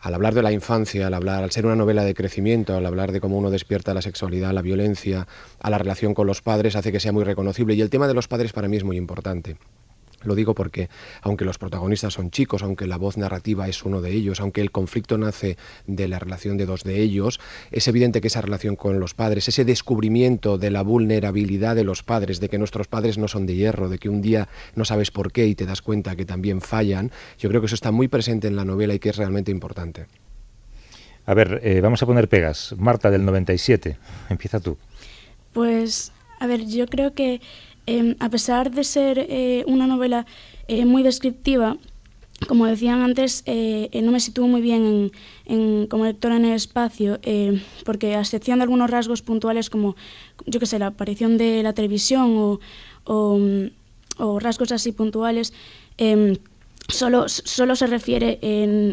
Al 0.00 0.14
hablar 0.14 0.34
de 0.34 0.42
la 0.42 0.52
infancia, 0.52 1.08
al 1.08 1.14
hablar, 1.14 1.42
al 1.42 1.50
ser 1.50 1.66
una 1.66 1.74
novela 1.74 2.04
de 2.04 2.14
crecimiento, 2.14 2.76
al 2.76 2.86
hablar 2.86 3.10
de 3.10 3.20
cómo 3.20 3.36
uno 3.36 3.50
despierta 3.50 3.94
la 3.94 4.02
sexualidad, 4.02 4.52
la 4.52 4.62
violencia, 4.62 5.26
a 5.58 5.70
la 5.70 5.78
relación 5.78 6.14
con 6.14 6.28
los 6.28 6.40
padres, 6.40 6.76
hace 6.76 6.92
que 6.92 7.00
sea 7.00 7.10
muy 7.10 7.24
reconocible. 7.24 7.74
Y 7.74 7.80
el 7.80 7.90
tema 7.90 8.06
de 8.06 8.14
los 8.14 8.28
padres 8.28 8.52
para 8.52 8.68
mí 8.68 8.76
es 8.76 8.84
muy 8.84 8.96
importante. 8.96 9.56
Lo 10.22 10.34
digo 10.34 10.54
porque, 10.54 10.88
aunque 11.22 11.44
los 11.44 11.58
protagonistas 11.58 12.14
son 12.14 12.30
chicos, 12.30 12.62
aunque 12.62 12.86
la 12.86 12.96
voz 12.96 13.16
narrativa 13.16 13.68
es 13.68 13.84
uno 13.84 14.00
de 14.00 14.10
ellos, 14.10 14.40
aunque 14.40 14.60
el 14.60 14.72
conflicto 14.72 15.16
nace 15.16 15.56
de 15.86 16.08
la 16.08 16.18
relación 16.18 16.56
de 16.56 16.66
dos 16.66 16.82
de 16.82 17.00
ellos, 17.00 17.38
es 17.70 17.86
evidente 17.86 18.20
que 18.20 18.26
esa 18.26 18.40
relación 18.40 18.74
con 18.74 18.98
los 18.98 19.14
padres, 19.14 19.46
ese 19.46 19.64
descubrimiento 19.64 20.58
de 20.58 20.70
la 20.70 20.82
vulnerabilidad 20.82 21.76
de 21.76 21.84
los 21.84 22.02
padres, 22.02 22.40
de 22.40 22.48
que 22.48 22.58
nuestros 22.58 22.88
padres 22.88 23.16
no 23.16 23.28
son 23.28 23.46
de 23.46 23.54
hierro, 23.54 23.88
de 23.88 23.98
que 23.98 24.08
un 24.08 24.20
día 24.20 24.48
no 24.74 24.84
sabes 24.84 25.10
por 25.10 25.30
qué 25.30 25.46
y 25.46 25.54
te 25.54 25.66
das 25.66 25.82
cuenta 25.82 26.16
que 26.16 26.24
también 26.24 26.60
fallan, 26.60 27.12
yo 27.38 27.48
creo 27.48 27.60
que 27.60 27.66
eso 27.66 27.76
está 27.76 27.92
muy 27.92 28.08
presente 28.08 28.48
en 28.48 28.56
la 28.56 28.64
novela 28.64 28.94
y 28.94 28.98
que 28.98 29.10
es 29.10 29.16
realmente 29.16 29.52
importante. 29.52 30.06
A 31.26 31.34
ver, 31.34 31.60
eh, 31.62 31.80
vamos 31.80 32.02
a 32.02 32.06
poner 32.06 32.28
pegas. 32.28 32.74
Marta, 32.78 33.10
del 33.10 33.24
97, 33.24 33.98
empieza 34.30 34.60
tú. 34.60 34.78
Pues, 35.52 36.10
a 36.40 36.46
ver, 36.46 36.64
yo 36.64 36.86
creo 36.86 37.12
que 37.12 37.40
Em, 37.88 38.16
a 38.20 38.28
pesar 38.28 38.70
de 38.70 38.84
ser 38.84 39.16
eh, 39.18 39.64
una 39.66 39.86
novela 39.86 40.26
eh, 40.68 40.84
muy 40.84 41.02
descriptiva, 41.02 41.78
como 42.46 42.66
decían 42.66 43.00
antes, 43.00 43.42
eh, 43.46 43.88
no 44.02 44.12
me 44.12 44.20
sitúo 44.20 44.46
muy 44.46 44.60
bien 44.60 45.10
en, 45.46 45.86
como 45.86 46.04
lectora 46.04 46.36
en 46.36 46.44
el 46.44 46.52
espacio, 46.52 47.18
porque 47.86 48.14
a 48.14 48.20
excepción 48.20 48.58
de 48.58 48.64
algunos 48.64 48.90
rasgos 48.90 49.22
puntuales 49.22 49.70
como, 49.70 49.96
yo 50.44 50.60
qué 50.60 50.66
sé, 50.66 50.78
la 50.78 50.88
aparición 50.88 51.38
de 51.38 51.62
la 51.62 51.72
televisión 51.72 52.60
o, 53.06 54.38
rasgos 54.38 54.70
así 54.70 54.92
puntuales, 54.92 55.54
em, 55.96 56.36
Solo, 56.90 57.28
se 57.28 57.86
refiere 57.86 58.38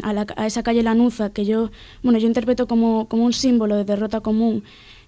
a, 0.02 0.46
esa 0.46 0.62
calle 0.62 0.82
Lanuza 0.82 1.30
que 1.30 1.46
yo, 1.46 1.70
bueno, 2.02 2.18
yo 2.18 2.26
interpreto 2.26 2.66
como 2.66 3.06
un 3.10 3.32
símbolo 3.32 3.74
de 3.76 3.84
derrota 3.84 4.20
común 4.20 4.64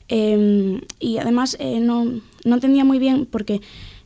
Em, 0.08 0.80
y 0.98 1.18
además 1.18 1.56
eh, 1.60 1.80
no, 1.80 2.04
no, 2.44 2.54
entendía 2.54 2.84
muy 2.84 2.98
bien 2.98 3.26
porque 3.26 3.60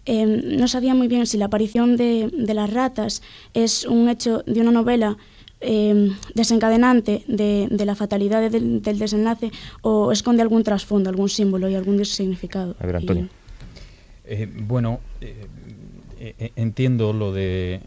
em, 0.05 0.57
no 0.57 0.67
sabía 0.67 0.95
muy 0.95 1.07
bien 1.07 1.27
si 1.27 1.39
la 1.39 1.45
aparición 1.45 1.97
de, 1.97 2.29
de, 2.33 2.55
las 2.55 2.73
ratas 2.73 3.23
es 3.55 3.85
un 3.85 4.09
hecho 4.09 4.43
de 4.47 4.61
una 4.61 4.73
novela 4.73 5.17
em, 5.61 6.17
desencadenante 6.35 7.23
de, 7.29 7.69
de, 7.71 7.87
la 7.87 7.95
fatalidad 7.95 8.51
del, 8.51 8.83
desenlace 8.83 9.53
o 9.83 10.11
esconde 10.11 10.43
algún 10.43 10.65
trasfondo, 10.65 11.09
algún 11.09 11.29
símbolo 11.29 11.69
y 11.69 11.77
algún 11.77 12.05
significado. 12.05 12.75
A 12.81 12.87
ver, 12.87 12.97
Antonio. 12.97 13.29
Eh, 14.25 14.49
bueno, 14.53 14.99
eh, 15.21 16.51
entiendo 16.57 17.13
lo 17.13 17.33
de 17.33 17.81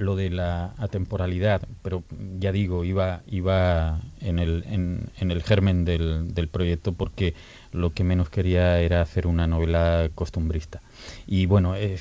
lo 0.00 0.16
de 0.16 0.30
la 0.30 0.72
atemporalidad, 0.78 1.62
pero 1.82 2.02
ya 2.38 2.52
digo, 2.52 2.84
iba, 2.84 3.20
iba 3.26 4.00
en, 4.20 4.38
el, 4.38 4.64
en, 4.66 5.30
el 5.30 5.42
germen 5.42 5.84
del, 5.84 6.34
del, 6.34 6.48
proyecto 6.48 6.92
porque 6.92 7.34
lo 7.72 7.92
que 7.92 8.02
menos 8.02 8.30
quería 8.30 8.80
era 8.80 9.02
hacer 9.02 9.26
una 9.26 9.46
novela 9.46 10.08
costumbrista. 10.14 10.80
Y 11.26 11.44
bueno, 11.44 11.76
eh, 11.76 11.98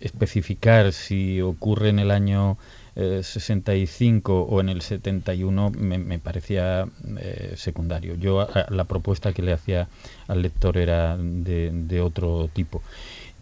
especificar 0.00 0.92
si 0.92 1.42
ocurre 1.42 1.90
en 1.90 1.98
el 1.98 2.10
año 2.10 2.56
65 2.96 4.32
eh, 4.32 4.46
o 4.48 4.60
en 4.60 4.70
el 4.70 4.80
71 4.80 5.70
me, 5.76 5.98
me 5.98 6.18
parecía 6.18 6.88
eh, 7.18 7.52
secundario. 7.56 8.14
Yo 8.14 8.48
la 8.70 8.84
propuesta 8.84 9.34
que 9.34 9.42
le 9.42 9.52
hacía 9.52 9.88
al 10.28 10.40
lector 10.40 10.78
era 10.78 11.16
de 11.18 12.00
otro 12.00 12.48
tipo. 12.52 12.82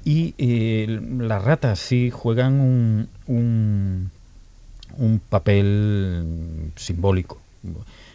Y 0.06 0.36
eh, 0.38 1.00
las 1.18 1.42
ratas 1.42 1.80
sí 1.80 2.12
juegan 2.12 2.60
un, 2.60 3.08
un, 3.26 5.20
papel 5.28 6.70
simbólico, 6.76 7.40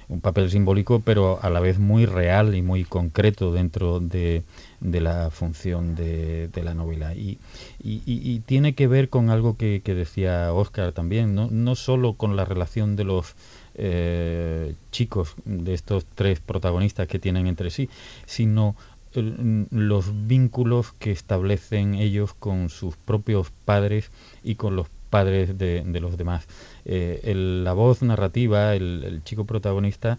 un 0.07 0.21
papel 0.21 0.49
simbólico 0.49 1.01
pero 1.01 1.43
a 1.43 1.49
la 1.49 1.59
vez 1.59 1.79
muy 1.79 2.05
real 2.05 2.55
y 2.55 2.61
muy 2.61 2.85
concreto 2.85 3.51
dentro 3.51 3.99
de, 3.99 4.43
de 4.79 5.01
la 5.01 5.31
función 5.31 5.95
de, 5.95 6.47
de 6.47 6.63
la 6.63 6.73
novela. 6.73 7.13
Y, 7.13 7.39
y, 7.83 8.01
y, 8.05 8.39
tiene 8.39 8.73
que 8.73 8.87
ver 8.87 9.09
con 9.09 9.29
algo 9.29 9.57
que, 9.57 9.81
que 9.83 9.93
decía 9.93 10.53
Oscar 10.53 10.93
también, 10.93 11.35
¿no? 11.35 11.49
no 11.51 11.75
solo 11.75 12.13
con 12.13 12.37
la 12.37 12.45
relación 12.45 12.95
de 12.95 13.03
los 13.03 13.35
eh, 13.75 14.75
chicos, 14.91 15.35
de 15.45 15.73
estos 15.73 16.05
tres 16.05 16.39
protagonistas 16.39 17.07
que 17.07 17.19
tienen 17.19 17.47
entre 17.47 17.69
sí, 17.69 17.89
sino 18.25 18.75
los 19.13 20.27
vínculos 20.27 20.93
que 20.93 21.11
establecen 21.11 21.95
ellos 21.95 22.33
con 22.33 22.69
sus 22.69 22.95
propios 22.95 23.51
padres 23.65 24.09
y 24.43 24.55
con 24.55 24.75
los 24.75 24.87
padres 25.09 25.57
de, 25.57 25.83
los 25.99 26.17
demás. 26.17 26.47
Eh, 26.85 27.33
la 27.35 27.73
voz 27.73 28.01
narrativa, 28.01 28.73
el, 28.75 29.21
chico 29.25 29.45
protagonista, 29.45 30.17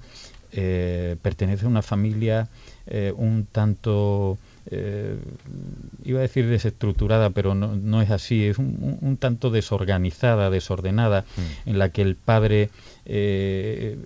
eh, 0.52 1.16
pertenece 1.22 1.64
a 1.64 1.68
una 1.68 1.82
familia 1.82 2.48
un 3.16 3.46
tanto 3.50 4.36
eh, 4.70 5.16
iba 6.04 6.20
a 6.20 6.22
decir 6.22 6.46
desestructurada, 6.46 7.30
pero 7.30 7.54
no, 7.54 7.74
no 7.74 8.00
es 8.00 8.10
así, 8.10 8.44
es 8.46 8.58
un, 8.58 9.16
tanto 9.18 9.50
desorganizada, 9.50 10.50
desordenada, 10.50 11.24
mm. 11.36 11.70
en 11.70 11.78
la 11.78 11.88
que 11.88 12.02
el 12.02 12.16
padre 12.16 12.70
eh, 13.04 13.98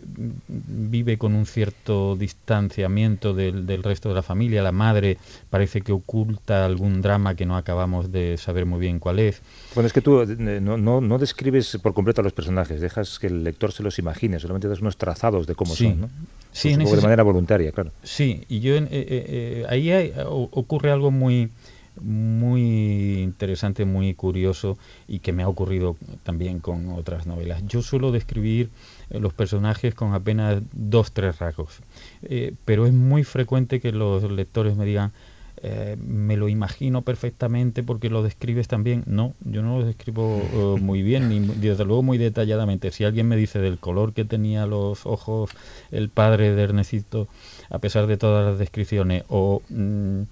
vive 0.49 1.19
con 1.19 1.35
un 1.35 1.45
cierto 1.45 2.17
distanciamiento 2.17 3.35
del, 3.35 3.67
del, 3.67 3.83
resto 3.83 4.09
de 4.09 4.15
la 4.15 4.23
familia, 4.23 4.63
la 4.63 4.73
madre 4.73 5.19
parece 5.51 5.83
que 5.83 5.93
oculta 5.93 6.65
algún 6.65 7.03
drama 7.03 7.35
que 7.35 7.45
no 7.45 7.57
acabamos 7.57 8.11
de 8.11 8.39
saber 8.39 8.65
muy 8.65 8.81
bien 8.81 8.99
cuál 8.99 9.19
es. 9.19 9.43
Bueno, 9.75 9.87
es 9.87 9.93
que 9.93 10.01
tú 10.01 10.23
eh, 10.23 10.61
no, 10.61 10.79
no, 10.79 11.01
no 11.01 11.19
describes 11.19 11.79
por 11.83 11.93
completo 11.93 12.23
a 12.23 12.25
los 12.25 12.33
personajes, 12.33 12.81
dejas 12.81 13.19
que 13.19 13.27
el 13.27 13.45
lector 13.45 13.73
se 13.73 13.83
los 13.83 13.99
imagine, 13.99 14.41
solamente 14.41 14.69
das 14.69 14.81
unos 14.81 14.97
trazados 14.97 15.47
de 15.47 15.55
cómo 15.55 15.75
son, 15.75 16.01
¿no? 16.01 16.11
Sí, 16.57 16.75
de 16.75 17.01
manera 17.03 17.23
voluntaria, 17.23 17.71
claro. 17.71 17.93
Sí, 18.03 18.45
y 18.49 18.61
yo 18.61 18.77
eh, 18.77 18.89
eh, 18.91 19.67
ahí 19.69 20.13
ocurre 20.25 20.91
algo 20.91 21.11
muy 21.11 21.51
muy 22.01 23.23
interesante, 23.23 23.87
muy 23.87 24.13
curioso 24.15 24.77
y 25.09 25.21
que 25.21 25.33
me 25.33 25.43
ha 25.43 25.49
ocurrido 25.49 25.97
también 26.25 26.61
con 26.61 26.91
otras 26.93 27.27
novelas. 27.27 27.63
Yo 27.67 27.81
suelo 27.81 28.11
describir 28.13 28.71
los 29.09 29.33
personajes 29.33 29.95
con 29.95 30.13
apenas 30.13 30.63
dos, 30.73 31.13
tres 31.13 31.39
rasgos, 31.39 31.81
pero 32.67 32.87
es 32.87 32.93
muy 32.93 33.25
frecuente 33.25 33.81
que 33.81 33.93
los 33.93 34.31
lectores 34.31 34.77
me 34.77 34.85
digan, 34.85 35.13
eh, 35.63 35.97
me 35.99 36.37
lo 36.37 36.49
imagino 36.49 37.03
perfectamente 37.03 37.83
porque 37.83 38.11
lo 38.11 38.23
describes 38.23 38.69
también. 38.69 39.03
No, 39.07 39.35
yo 39.41 39.63
no 39.63 39.79
lo 39.79 39.87
describo 39.87 40.41
eh, 40.53 40.81
muy 40.81 41.03
bien, 41.03 41.29
ni 41.29 41.41
desde 41.41 41.85
luego 41.85 42.03
muy 42.03 42.19
detalladamente. 42.19 42.91
Si 42.91 43.05
alguien 43.05 43.29
me 43.29 43.37
dice 43.37 43.59
del 43.59 43.79
color 43.79 44.13
que 44.13 44.25
tenía 44.25 44.67
los 44.67 45.07
ojos 45.07 45.51
el 45.91 46.09
padre 46.09 46.55
de 46.55 46.63
Ernestito, 46.63 47.29
a 47.71 47.79
pesar 47.79 48.07
de 48.07 48.17
todas 48.17 48.45
las 48.45 48.59
descripciones, 48.59 49.25
o 49.29 49.63
mm, 49.69 50.23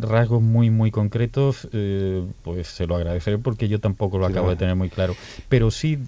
rasgos 0.00 0.42
muy, 0.42 0.70
muy 0.70 0.90
concretos, 0.90 1.68
eh, 1.72 2.24
pues 2.42 2.66
se 2.68 2.86
lo 2.86 2.96
agradeceré 2.96 3.38
porque 3.38 3.68
yo 3.68 3.80
tampoco 3.80 4.18
lo 4.18 4.26
acabo 4.26 4.50
de 4.50 4.56
tener 4.56 4.74
muy 4.74 4.90
claro. 4.90 5.14
Pero 5.48 5.70
sí 5.70 5.98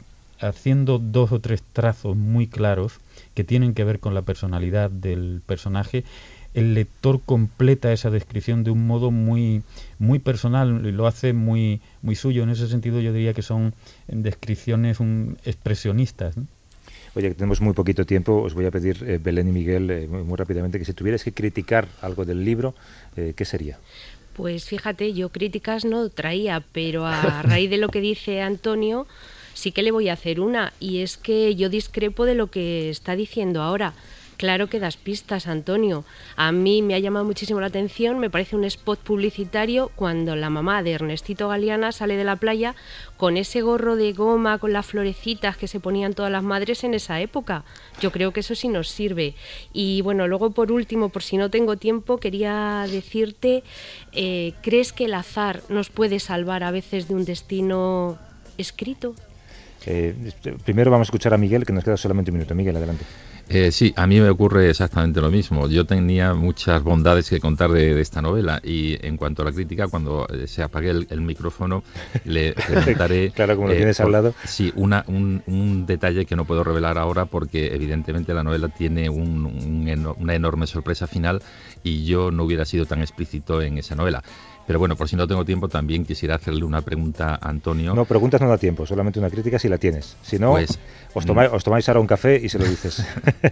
haciendo 0.41 0.99
dos 0.99 1.33
o 1.33 1.41
tres 1.41 1.63
trazos 1.73 2.17
muy 2.17 2.47
claros 2.47 3.01
que 3.35 3.45
tienen 3.45 3.75
que 3.75 3.85
ver 3.85 4.01
con 4.01 4.15
la 4.15 4.23
personalidad 4.23 4.91
del 4.91 5.43
personaje, 5.45 6.05
el 6.55 6.75
lector 6.75 7.21
completa 7.25 7.93
esa 7.93 8.11
descripción 8.11 8.65
de 8.65 8.71
un 8.71 8.87
modo 8.87 9.11
muy, 9.11 9.63
muy 9.99 10.19
personal 10.19 10.85
y 10.85 10.93
lo 10.93 11.07
hace 11.07 11.33
muy, 11.33 11.81
muy 12.03 12.15
suyo. 12.15 12.43
En 12.43 12.51
ese 12.51 12.69
sentido 12.69 13.01
yo 13.01 13.13
diría 13.13 13.35
que 13.35 13.43
son 13.43 13.75
descripciones 14.09 14.99
expresionistas. 15.45 16.35
Oye, 17.15 17.29
que 17.29 17.35
tenemos 17.35 17.61
muy 17.61 17.73
poquito 17.73 18.05
tiempo, 18.05 18.43
os 18.43 18.55
voy 18.55 18.67
a 18.67 18.71
pedir, 18.71 19.03
eh, 19.07 19.19
Belén 19.19 19.49
y 19.49 19.53
Miguel, 19.53 19.91
eh, 19.91 20.07
muy, 20.07 20.37
rápidamente, 20.37 20.79
que 20.79 20.85
si 20.85 20.93
tuvierais 20.93 21.25
que 21.25 21.33
criticar 21.33 21.89
algo 22.01 22.25
del 22.25 22.45
libro, 22.45 22.75
eh, 23.17 23.33
¿qué 23.35 23.45
sería? 23.45 23.79
Pues 24.35 24.67
fíjate, 24.67 25.13
yo 25.15 25.31
críticas 25.31 25.85
no 25.85 26.09
traía, 26.11 26.63
pero 26.73 27.07
a 27.07 27.43
raíz 27.43 27.71
de 27.71 27.79
lo 27.79 27.89
que 27.89 28.01
dice 28.01 28.41
Antonio, 28.41 29.07
sí 29.55 29.73
que 29.73 29.83
le 29.83 29.91
voy 29.91 30.09
a 30.09 30.13
hacer 30.13 30.39
una, 30.39 30.73
y 30.79 30.99
es 30.99 31.17
que 31.17 31.57
yo 31.57 31.69
discrepo 31.69 32.25
de 32.25 32.35
lo 32.35 32.49
que 32.49 32.91
está 32.91 33.17
diciendo 33.17 33.63
ahora. 33.63 33.95
Claro 34.39 34.69
que 34.69 34.79
das 34.79 34.97
pistas, 34.97 35.49
Antonio. 35.49 36.05
A 36.37 36.53
mí 36.53 36.81
me 36.81 36.95
ha 36.95 37.01
llamado 37.01 37.25
muchísimo 37.25 37.61
la 37.61 37.67
atención, 37.67 38.21
me 38.21 38.31
parece 38.31 38.55
un 38.55 38.63
spot 38.63 39.01
publicitario 39.01 39.91
cuando 39.97 40.37
la 40.37 40.49
mamá 40.49 40.85
de 40.85 40.93
Ernestito 40.93 41.49
Galeana 41.49 41.91
sale 41.91 42.17
de 42.17 42.23
la 42.23 42.37
playa 42.37 42.77
con 43.17 43.37
ese 43.37 43.63
gorro 43.63 43.97
de 43.97 44.13
goma, 44.13 44.59
con 44.59 44.73
las 44.73 44.87
florecitas 44.87 45.57
que 45.57 45.67
se 45.67 45.81
ponían 45.81 46.15
todas 46.15 46.31
las 46.31 46.45
madres 46.45 46.85
en 46.85 46.95
esa 46.95 47.21
época. 47.21 47.65
Yo 48.01 48.13
creo 48.13 48.33
que 48.33 48.41
eso 48.41 48.55
sí 48.55 48.69
nos 48.69 48.89
sirve. 48.89 49.35
Y 49.73 50.03
bueno, 50.03 50.29
luego 50.29 50.53
por 50.53 50.71
último, 50.71 51.09
por 51.09 51.25
si 51.25 51.37
no 51.37 51.51
tengo 51.51 51.77
tiempo, 51.77 52.19
quería 52.19 52.87
decirte, 52.89 53.65
eh, 54.13 54.53
¿crees 54.63 54.93
que 54.93 55.07
el 55.07 55.15
azar 55.15 55.63
nos 55.69 55.91
puede 55.91 56.21
salvar 56.21 56.63
a 56.63 56.71
veces 56.71 57.09
de 57.09 57.15
un 57.15 57.25
destino 57.25 58.19
escrito? 58.57 59.17
Eh, 59.85 60.15
primero 60.65 60.93
vamos 60.93 61.07
a 61.07 61.09
escuchar 61.09 61.35
a 61.35 61.39
Miguel, 61.39 61.67
que 61.67 61.73
nos 61.73 61.83
queda 61.83 61.97
solamente 61.97 62.31
un 62.31 62.37
minuto. 62.37 62.55
Miguel, 62.55 62.77
adelante. 62.77 63.05
Eh, 63.49 63.73
sí, 63.73 63.95
a 63.97 64.07
mí 64.07 64.21
me 64.21 64.29
ocurre 64.29 64.69
exactamente 64.69 65.21
lo 65.21 65.31
mismo. 65.31 65.69
Yo 65.69 65.87
tenía 65.87 66.35
muchas 66.35 66.83
bondades 66.83 67.31
que 67.31 67.41
contar 67.41 67.71
de, 67.71 67.99
esta 68.01 68.21
novela 68.21 68.61
y 68.63 68.99
en 69.07 69.17
cuanto 69.17 69.43
a 69.43 69.47
la 69.47 69.53
crítica, 69.53 69.89
cuando 69.89 70.27
eh, 70.29 70.47
se 70.47 70.63
apague 70.63 70.91
el, 70.91 71.21
micrófono, 71.23 71.83
le 72.25 72.53
preguntaré... 72.67 73.31
claro, 73.35 73.57
como 73.57 73.69
lo 73.69 73.75
eh, 73.75 73.79
tienes 73.79 74.01
al 74.01 74.13
lado. 74.13 74.35
Sí, 74.45 74.73
una, 74.77 75.05
un, 75.07 75.85
detalle 75.87 76.27
que 76.27 76.37
no 76.37 76.45
puedo 76.45 76.63
revelar 76.63 76.99
ahora 76.99 77.25
porque 77.25 77.75
evidentemente 77.75 78.35
la 78.35 78.43
novela 78.43 78.69
tiene 78.69 79.09
una 79.09 80.35
enorme 80.35 80.67
sorpresa 80.67 81.07
final 81.07 81.43
y 81.83 82.05
yo 82.05 82.31
no 82.31 82.45
hubiera 82.45 82.65
sido 82.65 82.85
tan 82.85 83.01
explícito 83.01 83.63
en 83.63 83.79
esa 83.79 83.95
novela. 83.95 84.23
Pero 84.69 84.79
bueno, 84.79 84.97
por 84.97 85.09
si 85.09 85.17
no 85.17 85.27
tengo 85.27 85.47
tiempo, 85.47 85.67
también 85.67 86.05
quisiera 86.05 86.35
hacerle 86.35 86.63
una 86.63 86.83
pregunta 86.83 87.39
a 87.41 87.49
Antonio. 87.49 87.95
No, 87.95 88.05
preguntas 88.05 88.39
no 88.39 88.51
da 88.51 88.59
tiempo, 88.59 88.85
solamente 88.85 89.19
una 89.19 89.31
crítica 89.31 89.59
si 89.59 89.67
la 89.67 89.79
tienes. 89.79 90.19
Si 90.21 90.39
no, 90.39 90.51
pues, 90.51 90.79
os, 91.15 91.25
tomáis, 91.25 91.51
os 91.51 91.65
tomáis 91.65 91.89
ahora 91.89 92.01
un 92.01 92.07
café 92.07 92.37
y 92.37 92.51
se 92.51 92.59
lo 92.59 92.67
dices. 92.67 93.03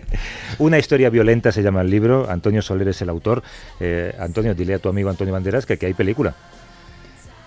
una 0.59 0.79
historia 0.79 1.09
violenta 1.09 1.53
se 1.53 1.63
llama 1.63 1.81
el 1.81 1.89
libro, 1.89 2.29
Antonio 2.29 2.61
Soler 2.61 2.89
es 2.89 3.01
el 3.01 3.09
autor. 3.09 3.43
Eh, 3.81 4.15
Antonio, 4.21 4.55
dile 4.55 4.75
a 4.75 4.79
tu 4.79 4.91
amigo 4.91 5.09
Antonio 5.09 5.33
Banderas 5.33 5.65
que 5.65 5.73
aquí 5.73 5.87
hay 5.87 5.95
película. 5.95 6.35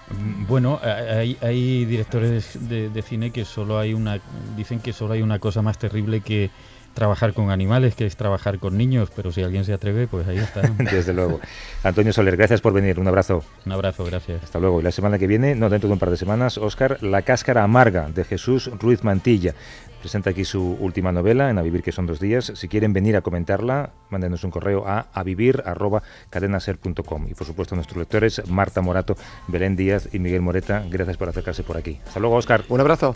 Mm, 0.10 0.48
bueno, 0.48 0.80
hay, 0.82 1.38
hay 1.40 1.86
directores 1.86 2.58
de, 2.68 2.90
de, 2.90 3.02
cine 3.04 3.30
que 3.30 3.46
solo 3.46 3.78
hay 3.78 3.94
una, 3.94 4.20
dicen 4.58 4.80
que 4.80 4.94
solo 4.94 5.14
hay 5.14 5.22
una 5.22 5.38
cosa 5.38 5.62
más 5.62 5.78
terrible 5.78 6.22
que 6.22 6.50
trabajar 6.94 7.34
con 7.34 7.52
animales, 7.52 7.96
que 7.96 8.06
es 8.06 8.16
trabajar 8.16 8.60
con 8.60 8.78
niños, 8.78 9.10
pero 9.16 9.32
si 9.32 9.42
alguien 9.42 9.66
se 9.66 9.74
atreve, 9.74 10.08
pues 10.08 10.28
ahí 10.28 10.38
está. 10.38 10.62
Desde 10.78 11.14
luego. 11.14 11.40
Antonio 11.84 12.14
Soler, 12.14 12.38
gracias 12.38 12.62
por 12.62 12.74
venir, 12.74 13.00
un 13.00 13.08
abrazo. 13.08 13.44
Un 13.66 13.72
abrazo, 13.72 14.06
gracias. 14.06 14.44
Hasta 14.44 14.60
luego. 14.60 14.80
Y 14.80 14.84
la 14.84 14.92
semana 14.92 15.18
que 15.18 15.28
viene, 15.28 15.56
no 15.56 15.70
dentro 15.70 15.88
de 15.88 15.94
un 15.94 16.00
par 16.00 16.10
de 16.10 16.18
semanas, 16.18 16.58
Oscar, 16.58 17.02
La 17.02 17.22
cáscara 17.22 17.64
amarga 17.64 18.10
de 18.10 18.24
Jesús 18.24 18.70
Ruiz 18.80 19.04
Mantilla. 19.04 19.54
Presenta 20.00 20.30
aquí 20.30 20.46
su 20.46 20.78
última 20.80 21.12
novela, 21.12 21.50
en 21.50 21.58
A 21.58 21.62
Vivir 21.62 21.84
que 21.84 21.92
son 21.92 22.06
dos 22.06 22.22
días. 22.22 22.54
Si 22.56 22.70
quieren 22.70 22.94
venir 22.94 23.18
a 23.18 23.22
comentarla, 23.22 23.92
mándenos 24.10 24.46
un 24.46 24.52
correo 24.52 24.88
a 24.88 25.08
avivir.cadenaser.com. 25.14 27.28
Y 27.28 27.34
por 27.34 27.46
supuesto 27.46 27.76
nuestros 27.76 27.98
lectores, 27.98 28.42
Marta 28.48 28.80
Morato, 28.82 29.18
Belén 29.48 29.76
Díaz 29.76 30.08
y 30.14 30.20
Miguel 30.20 30.42
Moreta, 30.42 30.86
gracias 30.90 31.18
por 31.18 31.28
acercarse 31.28 31.64
por 31.64 31.76
aquí. 31.76 32.00
Hasta 32.08 32.22
luego, 32.22 32.38
Oscar. 32.38 32.64
Un 32.70 32.80
abrazo. 32.80 33.14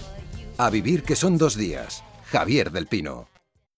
A 0.58 0.70
Vivir 0.70 1.04
que 1.04 1.16
son 1.16 1.38
dos 1.38 1.56
días. 1.56 2.04
Javier 2.26 2.70
del 2.72 2.88
Pino. 2.88 3.33